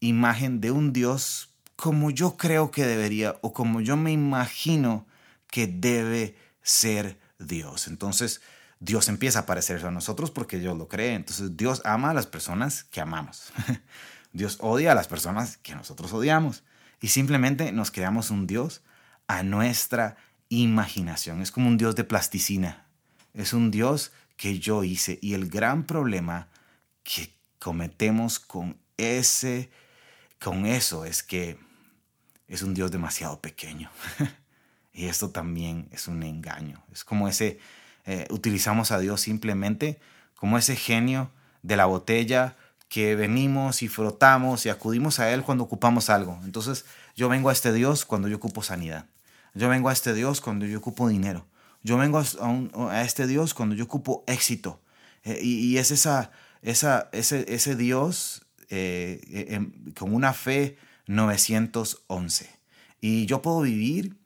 imagen 0.00 0.60
de 0.60 0.72
un 0.72 0.92
Dios 0.92 1.51
como 1.76 2.10
yo 2.10 2.36
creo 2.36 2.70
que 2.70 2.86
debería 2.86 3.36
o 3.42 3.52
como 3.52 3.80
yo 3.80 3.96
me 3.96 4.12
imagino 4.12 5.06
que 5.48 5.66
debe 5.66 6.36
ser 6.62 7.18
Dios. 7.38 7.88
Entonces, 7.88 8.40
Dios 8.82 9.08
empieza 9.08 9.40
a 9.40 9.46
parecerse 9.46 9.86
a 9.86 9.90
nosotros 9.90 10.30
porque 10.30 10.58
Dios 10.58 10.76
lo 10.76 10.88
cree. 10.88 11.14
Entonces 11.14 11.56
Dios 11.56 11.82
ama 11.84 12.10
a 12.10 12.14
las 12.14 12.26
personas 12.26 12.82
que 12.84 13.00
amamos. 13.00 13.52
Dios 14.32 14.58
odia 14.60 14.92
a 14.92 14.94
las 14.94 15.06
personas 15.06 15.56
que 15.56 15.74
nosotros 15.74 16.12
odiamos. 16.12 16.64
Y 17.00 17.08
simplemente 17.08 17.70
nos 17.70 17.90
creamos 17.90 18.30
un 18.30 18.46
Dios 18.46 18.82
a 19.28 19.44
nuestra 19.44 20.16
imaginación. 20.48 21.42
Es 21.42 21.52
como 21.52 21.68
un 21.68 21.76
Dios 21.76 21.94
de 21.94 22.04
plasticina. 22.04 22.86
Es 23.34 23.52
un 23.52 23.70
Dios 23.70 24.12
que 24.36 24.58
yo 24.58 24.82
hice. 24.82 25.18
Y 25.22 25.34
el 25.34 25.48
gran 25.48 25.84
problema 25.84 26.48
que 27.04 27.32
cometemos 27.60 28.40
con 28.40 28.80
ese, 28.96 29.70
con 30.42 30.66
eso, 30.66 31.04
es 31.04 31.22
que 31.22 31.58
es 32.48 32.62
un 32.62 32.74
Dios 32.74 32.90
demasiado 32.90 33.40
pequeño. 33.40 33.90
y 34.92 35.06
esto 35.06 35.30
también 35.30 35.88
es 35.92 36.08
un 36.08 36.22
engaño. 36.22 36.82
Es 36.92 37.04
como 37.04 37.28
ese 37.28 37.58
eh, 38.04 38.26
utilizamos 38.30 38.90
a 38.90 38.98
Dios 38.98 39.20
simplemente 39.20 40.00
como 40.34 40.58
ese 40.58 40.74
genio 40.74 41.30
de 41.62 41.76
la 41.76 41.86
botella 41.86 42.56
que 42.88 43.14
venimos 43.14 43.82
y 43.82 43.88
frotamos 43.88 44.66
y 44.66 44.68
acudimos 44.68 45.20
a 45.20 45.30
Él 45.32 45.42
cuando 45.42 45.64
ocupamos 45.64 46.10
algo. 46.10 46.38
Entonces 46.44 46.84
yo 47.14 47.28
vengo 47.28 47.48
a 47.48 47.52
este 47.52 47.72
Dios 47.72 48.04
cuando 48.04 48.28
yo 48.28 48.36
ocupo 48.36 48.62
sanidad. 48.62 49.06
Yo 49.54 49.68
vengo 49.68 49.88
a 49.88 49.92
este 49.92 50.12
Dios 50.14 50.40
cuando 50.40 50.66
yo 50.66 50.78
ocupo 50.78 51.08
dinero. 51.08 51.46
Yo 51.84 51.96
vengo 51.96 52.20
a, 52.20 53.02
este 53.02 53.26
Dios 53.26 53.54
cuando 53.54 53.74
yo 53.74 53.84
ocupo 53.84 54.24
éxito. 54.26 54.80
Eh, 55.24 55.38
y, 55.42 55.78
es 55.78 55.90
esa, 55.90 56.32
esa, 56.62 57.08
ese, 57.12 57.44
ese 57.48 57.76
Dios 57.76 58.42
eh, 58.72 59.46
em, 59.50 59.92
con 59.92 60.14
una 60.14 60.32
fe 60.32 60.76
911. 61.06 62.50
Y 63.00 63.26
yo 63.26 63.42
puedo 63.42 63.60
vivir 63.62 64.16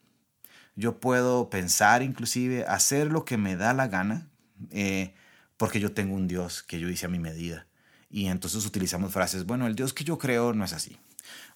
yo 0.77 1.01
puedo 1.01 1.49
pensar 1.49 2.03
inclusive, 2.03 2.67
hacer 2.67 3.11
lo 3.11 3.25
que 3.25 3.39
me 3.39 3.57
da 3.57 3.73
la 3.73 3.89
gana, 3.89 4.29
eh, 4.71 5.15
porque 5.57 5.81
yo 5.81 5.93
tengo 5.93 6.15
un 6.15 6.29
Dios 6.29 6.63
que 6.63 6.79
yo 6.79 6.91
hice 6.91 7.07
a 7.07 7.09
mi 7.09 7.19
medida. 7.19 7.67
Y 8.11 8.27
entonces 8.27 8.65
utilizamos 8.67 9.13
frases, 9.13 9.47
bueno, 9.47 9.67
el 9.67 9.75
Dios 9.75 9.95
que 9.95 10.05
yo 10.05 10.19
creo 10.19 10.53
no 10.53 10.65
es 10.65 10.75
así. 10.75 10.99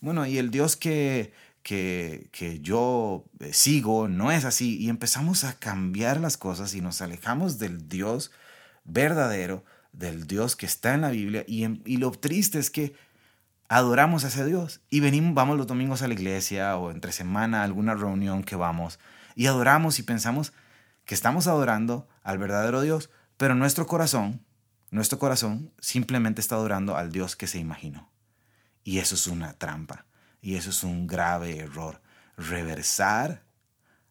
Bueno, 0.00 0.26
y 0.26 0.38
el 0.38 0.50
Dios 0.50 0.75
que, 0.75 1.35
que, 1.62 2.30
que 2.32 2.61
yo 2.61 3.26
eh, 3.40 3.52
sigo 3.52 4.09
no 4.09 4.32
es 4.32 4.47
así. 4.47 4.78
Y 4.78 4.88
empezamos 4.88 5.44
a 5.44 5.59
cambiar 5.59 6.18
las 6.18 6.38
cosas 6.38 6.75
y 6.75 6.80
nos 6.80 7.02
alejamos 7.02 7.59
del 7.59 7.88
Dios 7.88 8.32
verdadero, 8.85 9.64
del 9.92 10.26
Dios 10.26 10.56
que 10.56 10.66
está 10.66 10.94
en 10.94 11.02
la 11.02 11.11
Biblia. 11.11 11.44
Y, 11.47 11.64
y 11.85 11.97
lo 11.97 12.11
triste 12.12 12.59
es 12.59 12.70
que 12.70 12.94
adoramos 13.68 14.25
a 14.25 14.28
ese 14.28 14.44
Dios 14.44 14.80
y 14.90 15.00
venimos, 15.00 15.35
vamos 15.35 15.56
los 15.56 15.66
domingos 15.66 16.02
a 16.02 16.09
la 16.09 16.14
iglesia 16.14 16.76
o 16.76 16.90
entre 16.90 17.12
semana 17.12 17.61
a 17.61 17.64
alguna 17.64 17.94
reunión 17.94 18.42
que 18.42 18.56
vamos 18.56 18.99
y 19.37 19.47
adoramos 19.47 19.99
y 19.99 20.02
pensamos 20.02 20.52
que 21.04 21.14
estamos 21.14 21.47
adorando 21.47 22.09
al 22.23 22.38
verdadero 22.38 22.82
Dios, 22.82 23.11
pero 23.37 23.54
nuestro 23.54 23.87
corazón, 23.87 24.44
nuestro 24.90 25.18
corazón 25.18 25.73
simplemente 25.80 26.40
está 26.40 26.56
adorando 26.56 26.97
al 26.97 27.12
Dios 27.12 27.37
que 27.37 27.47
se 27.47 27.59
imaginó. 27.59 28.11
Y 28.82 28.99
eso 28.99 29.14
es 29.14 29.26
una 29.26 29.52
trampa 29.52 30.06
y 30.42 30.56
eso 30.56 30.70
es 30.70 30.82
un 30.82 31.06
grave 31.06 31.59
error. 31.59 32.02
Reversar 32.37 33.44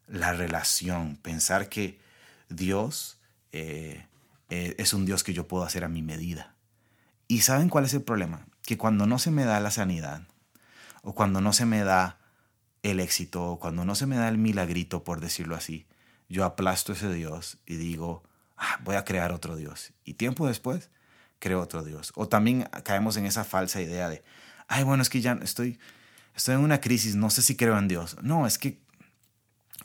la 0.06 0.32
relación, 0.32 1.16
pensar 1.16 1.68
que 1.68 2.00
Dios 2.48 3.20
eh, 3.52 4.06
eh, 4.50 4.74
es 4.78 4.92
un 4.92 5.06
Dios 5.06 5.24
que 5.24 5.32
yo 5.32 5.48
puedo 5.48 5.64
hacer 5.64 5.84
a 5.84 5.88
mi 5.88 6.02
medida. 6.02 6.54
¿Y 7.28 7.40
saben 7.40 7.68
cuál 7.68 7.84
es 7.84 7.94
el 7.94 8.02
problema? 8.02 8.46
que 8.70 8.78
cuando 8.78 9.06
no 9.06 9.18
se 9.18 9.32
me 9.32 9.44
da 9.44 9.58
la 9.58 9.72
sanidad, 9.72 10.22
o 11.02 11.14
cuando 11.14 11.40
no 11.40 11.52
se 11.52 11.66
me 11.66 11.82
da 11.82 12.20
el 12.84 13.00
éxito, 13.00 13.44
o 13.44 13.58
cuando 13.58 13.84
no 13.84 13.96
se 13.96 14.06
me 14.06 14.16
da 14.16 14.28
el 14.28 14.38
milagrito, 14.38 15.02
por 15.02 15.20
decirlo 15.20 15.56
así, 15.56 15.88
yo 16.28 16.44
aplasto 16.44 16.92
ese 16.92 17.12
Dios 17.12 17.58
y 17.66 17.74
digo, 17.76 18.22
ah, 18.56 18.78
voy 18.84 18.96
a 18.96 19.04
crear 19.04 19.32
otro 19.32 19.56
Dios. 19.56 19.92
Y 20.04 20.14
tiempo 20.14 20.46
después, 20.46 20.90
creo 21.40 21.60
otro 21.60 21.82
Dios. 21.82 22.12
O 22.14 22.28
también 22.28 22.68
caemos 22.84 23.16
en 23.16 23.26
esa 23.26 23.42
falsa 23.42 23.80
idea 23.80 24.08
de, 24.08 24.22
ay, 24.68 24.84
bueno, 24.84 25.02
es 25.02 25.10
que 25.10 25.20
ya 25.20 25.32
estoy, 25.42 25.80
estoy 26.36 26.54
en 26.54 26.60
una 26.60 26.80
crisis, 26.80 27.16
no 27.16 27.30
sé 27.30 27.42
si 27.42 27.56
creo 27.56 27.76
en 27.76 27.88
Dios. 27.88 28.16
No, 28.22 28.46
es 28.46 28.56
que 28.56 28.78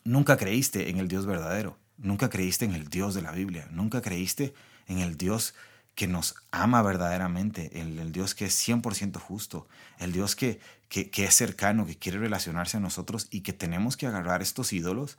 nunca 0.03 0.38
creíste 0.38 0.91
en 0.91 1.00
el 1.00 1.07
Dios 1.07 1.25
verdadero, 1.25 1.79
nunca 1.98 2.30
creíste 2.30 2.66
en 2.66 2.74
el 2.74 2.88
Dios 2.90 3.14
de 3.14 3.22
la 3.22 3.32
Biblia, 3.32 3.68
nunca 3.72 4.02
creíste 4.02 4.54
en 4.88 5.00
el 5.00 5.18
Dios 5.18 5.54
que 5.96 6.08
nos 6.08 6.36
ama 6.52 6.82
verdaderamente, 6.82 7.80
el, 7.80 8.12
Dios 8.12 8.36
que 8.36 8.46
es 8.46 8.68
100% 8.68 9.18
justo, 9.18 9.68
el 9.98 10.12
Dios 10.12 10.36
que, 10.36 10.60
que, 10.90 11.10
que, 11.10 11.24
es 11.24 11.34
cercano, 11.34 11.86
que 11.86 11.98
quiere 11.98 12.20
relacionarse 12.20 12.78
a 12.78 12.82
nosotros 12.82 13.28
y 13.32 13.42
que 13.42 13.54
tenemos 13.54 13.96
que 13.96 14.06
agarrar 14.06 14.42
estos 14.42 14.74
ídolos 14.74 15.18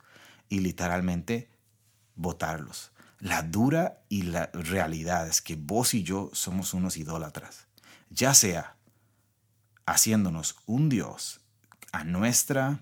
y 0.49 0.59
literalmente 0.59 1.49
votarlos. 2.15 2.91
La 3.19 3.41
dura 3.41 4.03
y 4.07 4.23
la 4.23 4.51
realidad 4.53 5.27
es 5.27 5.41
que 5.41 5.55
vos 5.55 5.95
y 5.95 6.03
yo 6.03 6.29
somos 6.33 6.75
unos 6.75 6.97
idólatras, 6.97 7.67
ya 8.11 8.35
sea 8.35 8.75
haciéndonos 9.87 10.57
un 10.67 10.89
Dios 10.89 11.41
a 11.91 12.03
nuestra 12.03 12.81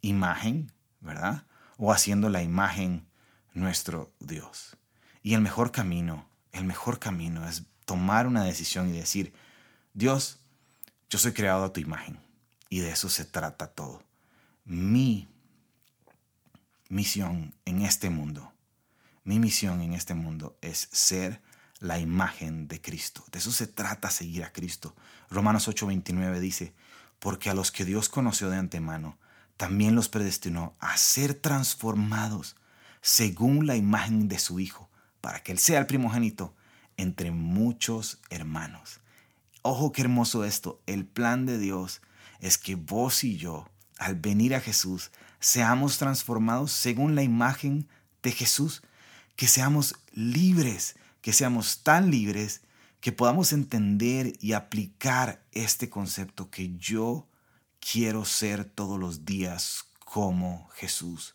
imagen, 0.00 0.72
¿verdad? 1.00 1.44
O 1.76 1.92
haciendo 1.92 2.28
la 2.28 2.42
imagen 2.42 3.06
nuestro 3.54 4.12
Dios. 4.20 4.76
Y 5.22 5.34
el 5.34 5.40
mejor 5.40 5.72
camino 5.72 6.30
el 6.52 6.64
mejor 6.64 6.98
camino 6.98 7.48
es 7.48 7.64
tomar 7.84 8.26
una 8.26 8.44
decisión 8.44 8.88
y 8.88 8.92
decir, 8.92 9.32
Dios, 9.94 10.38
yo 11.08 11.18
soy 11.18 11.32
creado 11.32 11.64
a 11.64 11.72
tu 11.72 11.80
imagen 11.80 12.18
y 12.68 12.80
de 12.80 12.90
eso 12.90 13.08
se 13.08 13.24
trata 13.24 13.68
todo. 13.68 14.02
Mi 14.64 15.28
misión 16.88 17.54
en 17.64 17.82
este 17.82 18.10
mundo, 18.10 18.52
mi 19.24 19.38
misión 19.38 19.80
en 19.80 19.92
este 19.92 20.14
mundo 20.14 20.56
es 20.60 20.88
ser 20.92 21.40
la 21.78 21.98
imagen 21.98 22.68
de 22.68 22.80
Cristo. 22.80 23.24
De 23.32 23.38
eso 23.38 23.52
se 23.52 23.66
trata 23.66 24.10
seguir 24.10 24.44
a 24.44 24.52
Cristo. 24.52 24.94
Romanos 25.30 25.68
8:29 25.68 26.38
dice, 26.40 26.74
porque 27.18 27.50
a 27.50 27.54
los 27.54 27.70
que 27.70 27.84
Dios 27.84 28.08
conoció 28.08 28.50
de 28.50 28.56
antemano, 28.56 29.18
también 29.56 29.94
los 29.94 30.08
predestinó 30.08 30.74
a 30.78 30.96
ser 30.96 31.34
transformados 31.34 32.56
según 33.00 33.66
la 33.66 33.76
imagen 33.76 34.28
de 34.28 34.38
su 34.38 34.60
Hijo 34.60 34.90
para 35.20 35.42
que 35.42 35.52
Él 35.52 35.58
sea 35.58 35.78
el 35.78 35.86
primogénito 35.86 36.54
entre 36.96 37.30
muchos 37.30 38.20
hermanos. 38.30 39.00
Ojo 39.62 39.92
qué 39.92 40.02
hermoso 40.02 40.44
esto. 40.44 40.80
El 40.86 41.06
plan 41.06 41.46
de 41.46 41.58
Dios 41.58 42.00
es 42.40 42.58
que 42.58 42.74
vos 42.74 43.24
y 43.24 43.36
yo, 43.36 43.68
al 43.98 44.14
venir 44.16 44.54
a 44.54 44.60
Jesús, 44.60 45.10
seamos 45.38 45.98
transformados 45.98 46.72
según 46.72 47.14
la 47.14 47.22
imagen 47.22 47.88
de 48.22 48.32
Jesús, 48.32 48.82
que 49.36 49.48
seamos 49.48 49.94
libres, 50.12 50.96
que 51.20 51.32
seamos 51.32 51.82
tan 51.82 52.10
libres 52.10 52.62
que 53.00 53.12
podamos 53.12 53.52
entender 53.52 54.34
y 54.40 54.52
aplicar 54.52 55.42
este 55.52 55.88
concepto 55.88 56.50
que 56.50 56.76
yo 56.76 57.26
quiero 57.80 58.26
ser 58.26 58.64
todos 58.64 58.98
los 58.98 59.24
días 59.24 59.86
como 60.00 60.68
Jesús. 60.74 61.34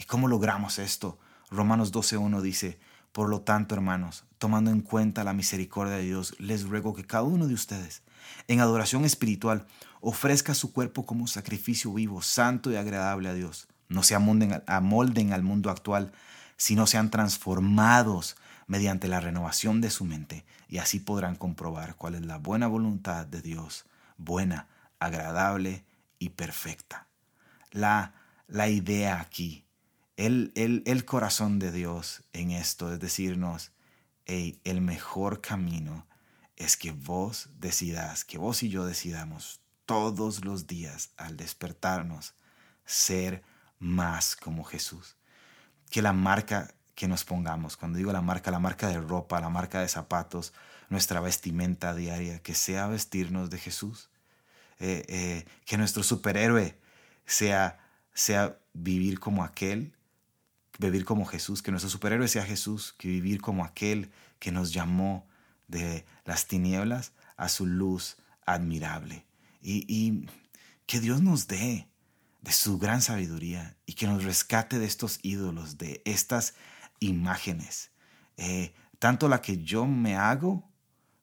¿Y 0.00 0.04
cómo 0.04 0.28
logramos 0.28 0.78
esto? 0.78 1.18
Romanos 1.50 1.92
12.1 1.92 2.40
dice, 2.40 2.80
por 3.12 3.28
lo 3.28 3.42
tanto, 3.42 3.74
hermanos, 3.74 4.24
tomando 4.38 4.70
en 4.70 4.80
cuenta 4.80 5.24
la 5.24 5.34
misericordia 5.34 5.96
de 5.96 6.04
Dios, 6.04 6.34
les 6.38 6.62
ruego 6.62 6.94
que 6.94 7.04
cada 7.04 7.24
uno 7.24 7.46
de 7.46 7.52
ustedes, 7.52 8.02
en 8.48 8.60
adoración 8.60 9.04
espiritual, 9.04 9.66
ofrezca 10.00 10.54
su 10.54 10.72
cuerpo 10.72 11.04
como 11.04 11.26
sacrificio 11.26 11.92
vivo, 11.92 12.22
santo 12.22 12.72
y 12.72 12.76
agradable 12.76 13.28
a 13.28 13.34
Dios. 13.34 13.68
No 13.90 14.02
se 14.02 14.14
amolden, 14.14 15.32
al 15.34 15.42
mundo 15.42 15.68
actual, 15.68 16.12
sino 16.56 16.86
sean 16.86 17.10
transformados 17.10 18.36
mediante 18.68 19.06
la 19.06 19.20
renovación 19.20 19.82
de 19.82 19.90
su 19.90 20.06
mente, 20.06 20.46
y 20.66 20.78
así 20.78 20.98
podrán 20.98 21.36
comprobar 21.36 21.94
cuál 21.96 22.14
es 22.14 22.24
la 22.24 22.38
buena 22.38 22.68
voluntad 22.68 23.26
de 23.26 23.42
Dios, 23.42 23.84
buena, 24.16 24.66
agradable 24.98 25.84
y 26.18 26.30
perfecta. 26.30 27.06
La, 27.70 28.14
la 28.48 28.70
idea 28.70 29.20
aquí 29.20 29.66
el, 30.26 31.04
corazón 31.06 31.58
de 31.58 31.72
Dios 31.72 32.22
en 32.32 32.50
esto 32.50 32.92
es 32.92 33.00
decirnos, 33.00 33.72
el 34.26 34.80
mejor 34.80 35.40
camino 35.40 36.06
es 36.56 36.76
que 36.76 36.92
vos 36.92 37.48
decidas, 37.58 38.24
que 38.24 38.38
vos 38.38 38.62
y 38.62 38.68
yo 38.68 38.84
decidamos 38.84 39.60
todos 39.86 40.44
los 40.44 40.66
días 40.66 41.10
al 41.16 41.36
despertarnos 41.36 42.34
ser 42.84 43.42
más 43.78 44.36
como 44.36 44.62
Jesús. 44.64 45.16
Que 45.90 46.02
la 46.02 46.12
marca 46.12 46.74
que 46.94 47.08
nos 47.08 47.24
pongamos, 47.24 47.76
cuando 47.78 47.96
digo 47.96 48.12
la 48.12 48.20
marca, 48.20 48.50
la 48.50 48.58
marca 48.58 48.88
de 48.88 49.00
ropa, 49.00 49.40
la 49.40 49.48
marca 49.48 49.80
de 49.80 49.88
zapatos, 49.88 50.52
nuestra 50.90 51.20
vestimenta 51.20 51.94
diaria, 51.94 52.40
que 52.42 52.54
sea 52.54 52.88
vestirnos 52.88 53.48
de 53.48 53.58
Jesús. 53.58 54.10
Eh, 54.80 55.04
eh, 55.08 55.44
que 55.64 55.78
nuestro 55.78 56.02
superhéroe 56.02 56.78
sea, 57.24 57.78
sea 58.12 58.58
vivir 58.72 59.18
como 59.18 59.44
aquel 59.44 59.94
vivir 60.86 61.04
como 61.04 61.26
Jesús, 61.26 61.62
que 61.62 61.70
nuestro 61.70 61.90
superhéroe 61.90 62.28
sea 62.28 62.44
Jesús, 62.44 62.94
que 62.98 63.08
vivir 63.08 63.40
como 63.40 63.64
aquel 63.64 64.10
que 64.38 64.52
nos 64.52 64.72
llamó 64.72 65.26
de 65.68 66.04
las 66.24 66.46
tinieblas 66.46 67.12
a 67.36 67.48
su 67.48 67.66
luz 67.66 68.16
admirable. 68.46 69.26
Y, 69.62 70.26
que 70.86 70.98
Dios 70.98 71.22
nos 71.22 71.46
dé 71.46 71.86
de 72.40 72.50
su 72.50 72.78
gran 72.78 73.00
sabiduría 73.00 73.76
y 73.86 73.92
que 73.92 74.08
nos 74.08 74.24
rescate 74.24 74.80
de 74.80 74.86
estos 74.86 75.20
ídolos, 75.22 75.78
de 75.78 76.02
estas 76.04 76.54
imágenes. 76.98 77.92
Eh, 78.36 78.74
tanto 78.98 79.28
la 79.28 79.40
que 79.40 79.62
yo 79.62 79.86
me 79.86 80.16
hago 80.16 80.68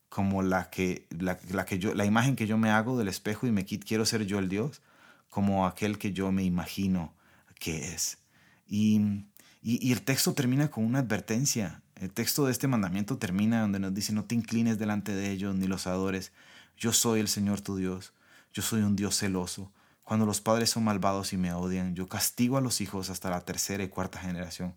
como 0.07 0.41
la 0.41 0.69
que, 0.69 1.05
la, 1.09 1.65
que 1.65 1.79
yo, 1.79 1.93
la 1.93 2.05
imagen 2.05 2.37
que 2.37 2.47
yo 2.47 2.57
me 2.57 2.69
hago 2.69 2.97
del 2.97 3.09
espejo 3.09 3.45
y 3.45 3.51
me 3.51 3.65
quiero 3.65 4.05
ser 4.05 4.25
yo 4.25 4.39
el 4.39 4.47
Dios, 4.47 4.81
como 5.29 5.67
aquel 5.67 5.97
que 5.97 6.13
yo 6.13 6.31
me 6.31 6.43
imagino 6.43 7.13
que 7.59 7.93
es. 7.93 8.19
Y 8.67 9.25
y, 9.61 9.91
el 9.91 10.01
texto 10.01 10.33
termina 10.33 10.69
con 10.69 10.85
una 10.85 10.99
advertencia. 10.99 11.81
El 11.95 12.11
texto 12.11 12.45
de 12.45 12.51
este 12.51 12.67
mandamiento 12.67 13.17
termina 13.17 13.61
donde 13.61 13.79
nos 13.79 13.93
dice, 13.93 14.13
no 14.13 14.23
te 14.23 14.35
inclines 14.35 14.77
delante 14.77 15.13
de 15.13 15.31
ellos 15.31 15.55
ni 15.55 15.67
los 15.67 15.87
adores. 15.87 16.31
Yo 16.77 16.93
soy 16.93 17.19
el 17.19 17.27
Señor 17.27 17.61
tu 17.61 17.75
Dios. 17.75 18.13
Yo 18.53 18.61
soy 18.61 18.81
un 18.81 18.95
Dios 18.95 19.17
celoso. 19.17 19.71
Cuando 20.03 20.25
los 20.25 20.39
padres 20.39 20.69
son 20.69 20.83
malvados 20.83 21.33
y 21.33 21.37
me 21.37 21.51
odian, 21.53 21.95
yo 21.95 22.07
castigo 22.07 22.57
a 22.57 22.61
los 22.61 22.81
hijos 22.81 23.09
hasta 23.09 23.29
la 23.29 23.41
tercera 23.41 23.83
y 23.83 23.89
cuarta 23.89 24.19
generación. 24.19 24.73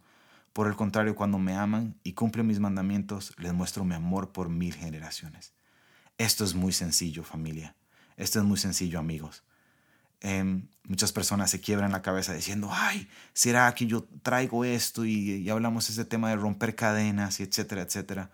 Por 0.52 0.66
el 0.66 0.74
contrario, 0.74 1.14
cuando 1.14 1.38
me 1.38 1.54
aman 1.54 1.94
y 2.02 2.14
cumplen 2.14 2.46
mis 2.46 2.58
mandamientos, 2.58 3.32
les 3.38 3.52
muestro 3.52 3.84
mi 3.84 3.94
amor 3.94 4.32
por 4.32 4.48
mil 4.48 4.74
generaciones. 4.74 5.52
Esto 6.18 6.44
es 6.44 6.54
muy 6.54 6.72
sencillo, 6.72 7.22
familia. 7.22 7.76
Esto 8.16 8.40
es 8.40 8.44
muy 8.44 8.58
sencillo, 8.58 8.98
amigos. 8.98 9.44
Em, 10.20 10.68
muchas 10.84 11.12
personas 11.12 11.50
se 11.50 11.60
quiebran 11.60 11.92
la 11.92 12.02
cabeza 12.02 12.34
diciendo, 12.34 12.68
ay, 12.72 13.08
¿será 13.32 13.74
que 13.74 13.86
yo 13.86 14.04
traigo 14.22 14.64
esto? 14.64 15.04
Y, 15.04 15.48
hablamos 15.48 15.86
de 15.86 15.92
ese 15.92 16.04
tema 16.04 16.28
de 16.28 16.36
romper 16.36 16.74
cadenas 16.74 17.40
y 17.40 17.44
etcétera, 17.44 17.82
etcétera. 17.82 18.30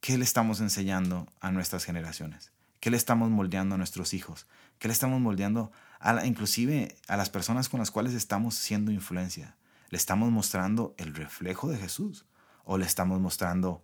¿Qué 0.00 0.18
le 0.18 0.24
estamos 0.24 0.60
enseñando 0.60 1.26
a 1.40 1.50
nuestras 1.50 1.84
generaciones? 1.84 2.52
¿Qué 2.80 2.90
le 2.90 2.98
estamos 2.98 3.30
moldeando 3.30 3.76
a 3.76 3.78
nuestros 3.78 4.12
hijos? 4.12 4.46
¿Qué 4.78 4.88
le 4.88 4.92
estamos 4.92 5.20
moldeando 5.20 5.72
a 6.00 6.26
inclusive 6.26 6.94
a 7.08 7.16
las 7.16 7.30
personas 7.30 7.70
con 7.70 7.80
las 7.80 7.90
cuales 7.90 8.12
estamos 8.12 8.54
siendo 8.54 8.92
influencia? 8.92 9.56
¿Le 9.88 9.96
estamos 9.96 10.30
mostrando 10.30 10.94
el 10.98 11.14
reflejo 11.14 11.70
de 11.70 11.78
Jesús 11.78 12.26
o 12.64 12.76
le 12.76 12.84
estamos 12.84 13.20
mostrando 13.20 13.82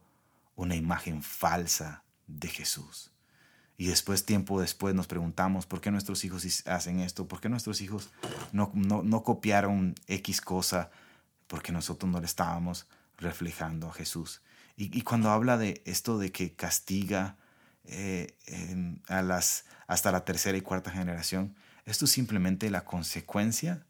una 0.56 0.76
imagen 0.76 1.22
falsa 1.22 2.02
de 2.26 2.48
Jesús? 2.48 3.09
Y 3.80 3.86
después, 3.86 4.26
tiempo 4.26 4.60
después, 4.60 4.94
nos 4.94 5.06
preguntamos 5.06 5.64
por 5.64 5.80
qué 5.80 5.90
nuestros 5.90 6.22
hijos 6.26 6.66
hacen 6.66 7.00
esto, 7.00 7.26
por 7.26 7.40
qué 7.40 7.48
nuestros 7.48 7.80
hijos 7.80 8.10
no, 8.52 8.70
no, 8.74 9.22
copiaron 9.22 9.94
X 10.06 10.42
cosa, 10.42 10.90
porque 11.46 11.72
nosotros 11.72 12.12
no 12.12 12.20
le 12.20 12.26
estábamos 12.26 12.86
reflejando 13.16 13.88
a 13.88 13.94
Jesús. 13.94 14.42
Y, 14.76 15.00
cuando 15.00 15.30
habla 15.30 15.56
de 15.56 15.80
esto 15.86 16.18
de 16.18 16.30
que 16.30 16.54
castiga 16.54 17.38
eh, 17.86 18.36
a 19.08 19.22
las, 19.22 19.64
hasta 19.86 20.12
la 20.12 20.26
tercera 20.26 20.58
y 20.58 20.60
cuarta 20.60 20.90
generación, 20.90 21.56
esto 21.86 22.04
es 22.04 22.10
simplemente 22.10 22.68
la 22.68 22.84
consecuencia 22.84 23.86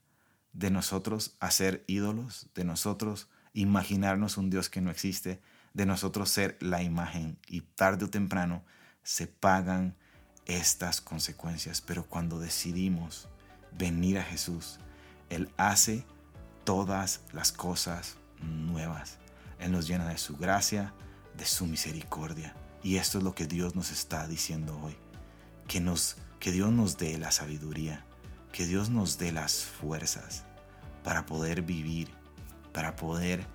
de 0.53 0.71
nosotros 0.71 1.35
hacer 1.41 1.83
ídolos, 1.89 2.49
de 2.55 2.63
nosotros 2.63 3.29
imaginarnos 3.55 4.37
un 4.37 4.51
Dios 4.51 4.71
que 4.71 4.83
no 4.83 4.93
existe, 4.93 5.41
de 5.75 5.85
nosotros 5.85 6.31
ser 6.31 6.59
la 6.61 6.81
imagen. 6.81 7.39
Y 7.49 7.63
tarde 7.63 8.05
o 8.05 8.09
temprano 8.09 8.63
se 9.03 9.27
pagan 9.27 9.97
estas 10.47 11.01
consecuencias, 11.01 11.81
pero 11.81 12.07
cuando 12.07 12.39
decidimos 12.39 13.29
venir 13.73 14.19
a 14.19 14.25
Jesús, 14.25 14.79
Él 15.29 15.51
hace 15.57 16.05
todas 16.65 17.21
las 17.33 17.53
cosas 17.53 18.17
nuevas. 18.41 19.19
Él 19.59 19.73
nos 19.73 19.87
llena 19.87 20.09
de 20.09 20.19
su 20.19 20.37
gracia, 20.37 20.95
de 21.37 21.45
su 21.45 21.67
misericordia. 21.67 22.55
Y 22.83 22.97
esto 22.97 23.19
es 23.19 23.25
lo 23.25 23.35
que 23.35 23.47
Dios 23.47 23.75
nos 23.75 23.91
está 23.91 24.27
diciendo 24.27 24.79
hoy. 24.83 24.97
Que, 25.69 25.81
nos, 25.81 26.17
que 26.41 26.51
Dios 26.51 26.73
nos 26.73 26.97
dé 26.97 27.19
la 27.19 27.31
sabiduría, 27.31 28.05
que 28.53 28.67
Dios 28.67 28.91
nos 28.91 29.19
dé 29.19 29.33
las 29.33 29.65
fuerzas 29.65 30.45
para 31.05 31.27
poder 31.27 31.63
vivir, 31.63 32.11
para 32.73 32.97
poder 32.97 33.47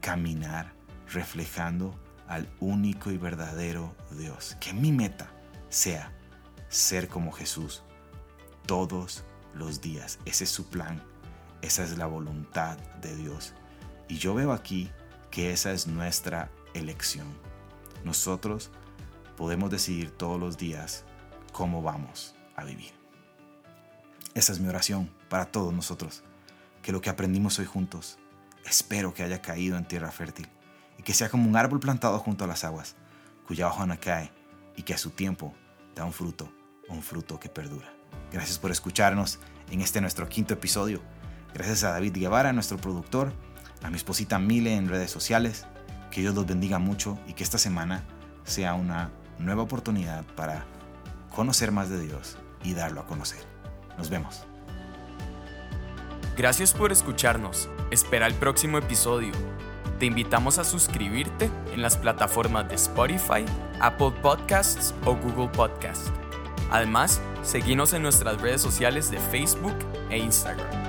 caminar 0.00 0.72
reflejando 1.12 1.94
al 2.32 2.48
único 2.60 3.10
y 3.10 3.18
verdadero 3.18 3.94
Dios. 4.10 4.56
Que 4.58 4.72
mi 4.72 4.90
meta 4.90 5.30
sea 5.68 6.10
ser 6.68 7.08
como 7.08 7.30
Jesús 7.30 7.82
todos 8.64 9.22
los 9.52 9.82
días. 9.82 10.18
Ese 10.24 10.44
es 10.44 10.50
su 10.50 10.66
plan, 10.70 11.02
esa 11.60 11.84
es 11.84 11.98
la 11.98 12.06
voluntad 12.06 12.78
de 13.02 13.14
Dios. 13.16 13.52
Y 14.08 14.16
yo 14.16 14.32
veo 14.32 14.52
aquí 14.52 14.90
que 15.30 15.52
esa 15.52 15.72
es 15.72 15.86
nuestra 15.86 16.50
elección. 16.72 17.26
Nosotros 18.02 18.70
podemos 19.36 19.70
decidir 19.70 20.10
todos 20.10 20.40
los 20.40 20.56
días 20.56 21.04
cómo 21.52 21.82
vamos 21.82 22.34
a 22.56 22.64
vivir. 22.64 22.92
Esa 24.32 24.52
es 24.52 24.58
mi 24.58 24.68
oración 24.68 25.10
para 25.28 25.44
todos 25.44 25.74
nosotros, 25.74 26.22
que 26.80 26.92
lo 26.92 27.02
que 27.02 27.10
aprendimos 27.10 27.58
hoy 27.58 27.66
juntos, 27.66 28.18
espero 28.64 29.12
que 29.12 29.22
haya 29.22 29.42
caído 29.42 29.76
en 29.76 29.86
tierra 29.86 30.10
fértil 30.10 30.48
que 31.02 31.14
sea 31.14 31.28
como 31.28 31.48
un 31.48 31.56
árbol 31.56 31.80
plantado 31.80 32.18
junto 32.18 32.44
a 32.44 32.46
las 32.46 32.64
aguas, 32.64 32.96
cuya 33.46 33.68
hoja 33.68 33.86
no 33.86 33.98
cae 34.00 34.32
y 34.76 34.82
que 34.82 34.94
a 34.94 34.98
su 34.98 35.10
tiempo 35.10 35.54
da 35.94 36.04
un 36.04 36.12
fruto, 36.12 36.52
un 36.88 37.02
fruto 37.02 37.38
que 37.38 37.48
perdura. 37.48 37.92
Gracias 38.32 38.58
por 38.58 38.70
escucharnos 38.70 39.38
en 39.70 39.80
este 39.80 40.00
nuestro 40.00 40.28
quinto 40.28 40.54
episodio. 40.54 41.00
Gracias 41.54 41.84
a 41.84 41.90
David 41.90 42.16
Guevara, 42.16 42.52
nuestro 42.52 42.78
productor, 42.78 43.32
a 43.82 43.90
mi 43.90 43.96
esposita 43.96 44.38
Mile 44.38 44.74
en 44.74 44.88
redes 44.88 45.10
sociales. 45.10 45.66
Que 46.10 46.20
Dios 46.20 46.34
los 46.34 46.46
bendiga 46.46 46.78
mucho 46.78 47.18
y 47.26 47.32
que 47.32 47.42
esta 47.42 47.58
semana 47.58 48.04
sea 48.44 48.74
una 48.74 49.10
nueva 49.38 49.62
oportunidad 49.62 50.24
para 50.36 50.66
conocer 51.34 51.72
más 51.72 51.88
de 51.88 52.00
Dios 52.00 52.36
y 52.62 52.74
darlo 52.74 53.00
a 53.00 53.06
conocer. 53.06 53.40
Nos 53.96 54.10
vemos. 54.10 54.44
Gracias 56.36 56.72
por 56.72 56.92
escucharnos. 56.92 57.68
Espera 57.90 58.26
el 58.26 58.34
próximo 58.34 58.78
episodio. 58.78 59.32
Te 60.02 60.06
invitamos 60.06 60.58
a 60.58 60.64
suscribirte 60.64 61.48
en 61.72 61.80
las 61.80 61.96
plataformas 61.96 62.68
de 62.68 62.74
Spotify, 62.74 63.44
Apple 63.78 64.10
Podcasts 64.20 64.92
o 65.04 65.14
Google 65.14 65.46
Podcasts. 65.46 66.10
Además, 66.72 67.20
seguimos 67.44 67.92
en 67.92 68.02
nuestras 68.02 68.40
redes 68.40 68.60
sociales 68.60 69.12
de 69.12 69.18
Facebook 69.18 69.76
e 70.10 70.18
Instagram. 70.18 70.81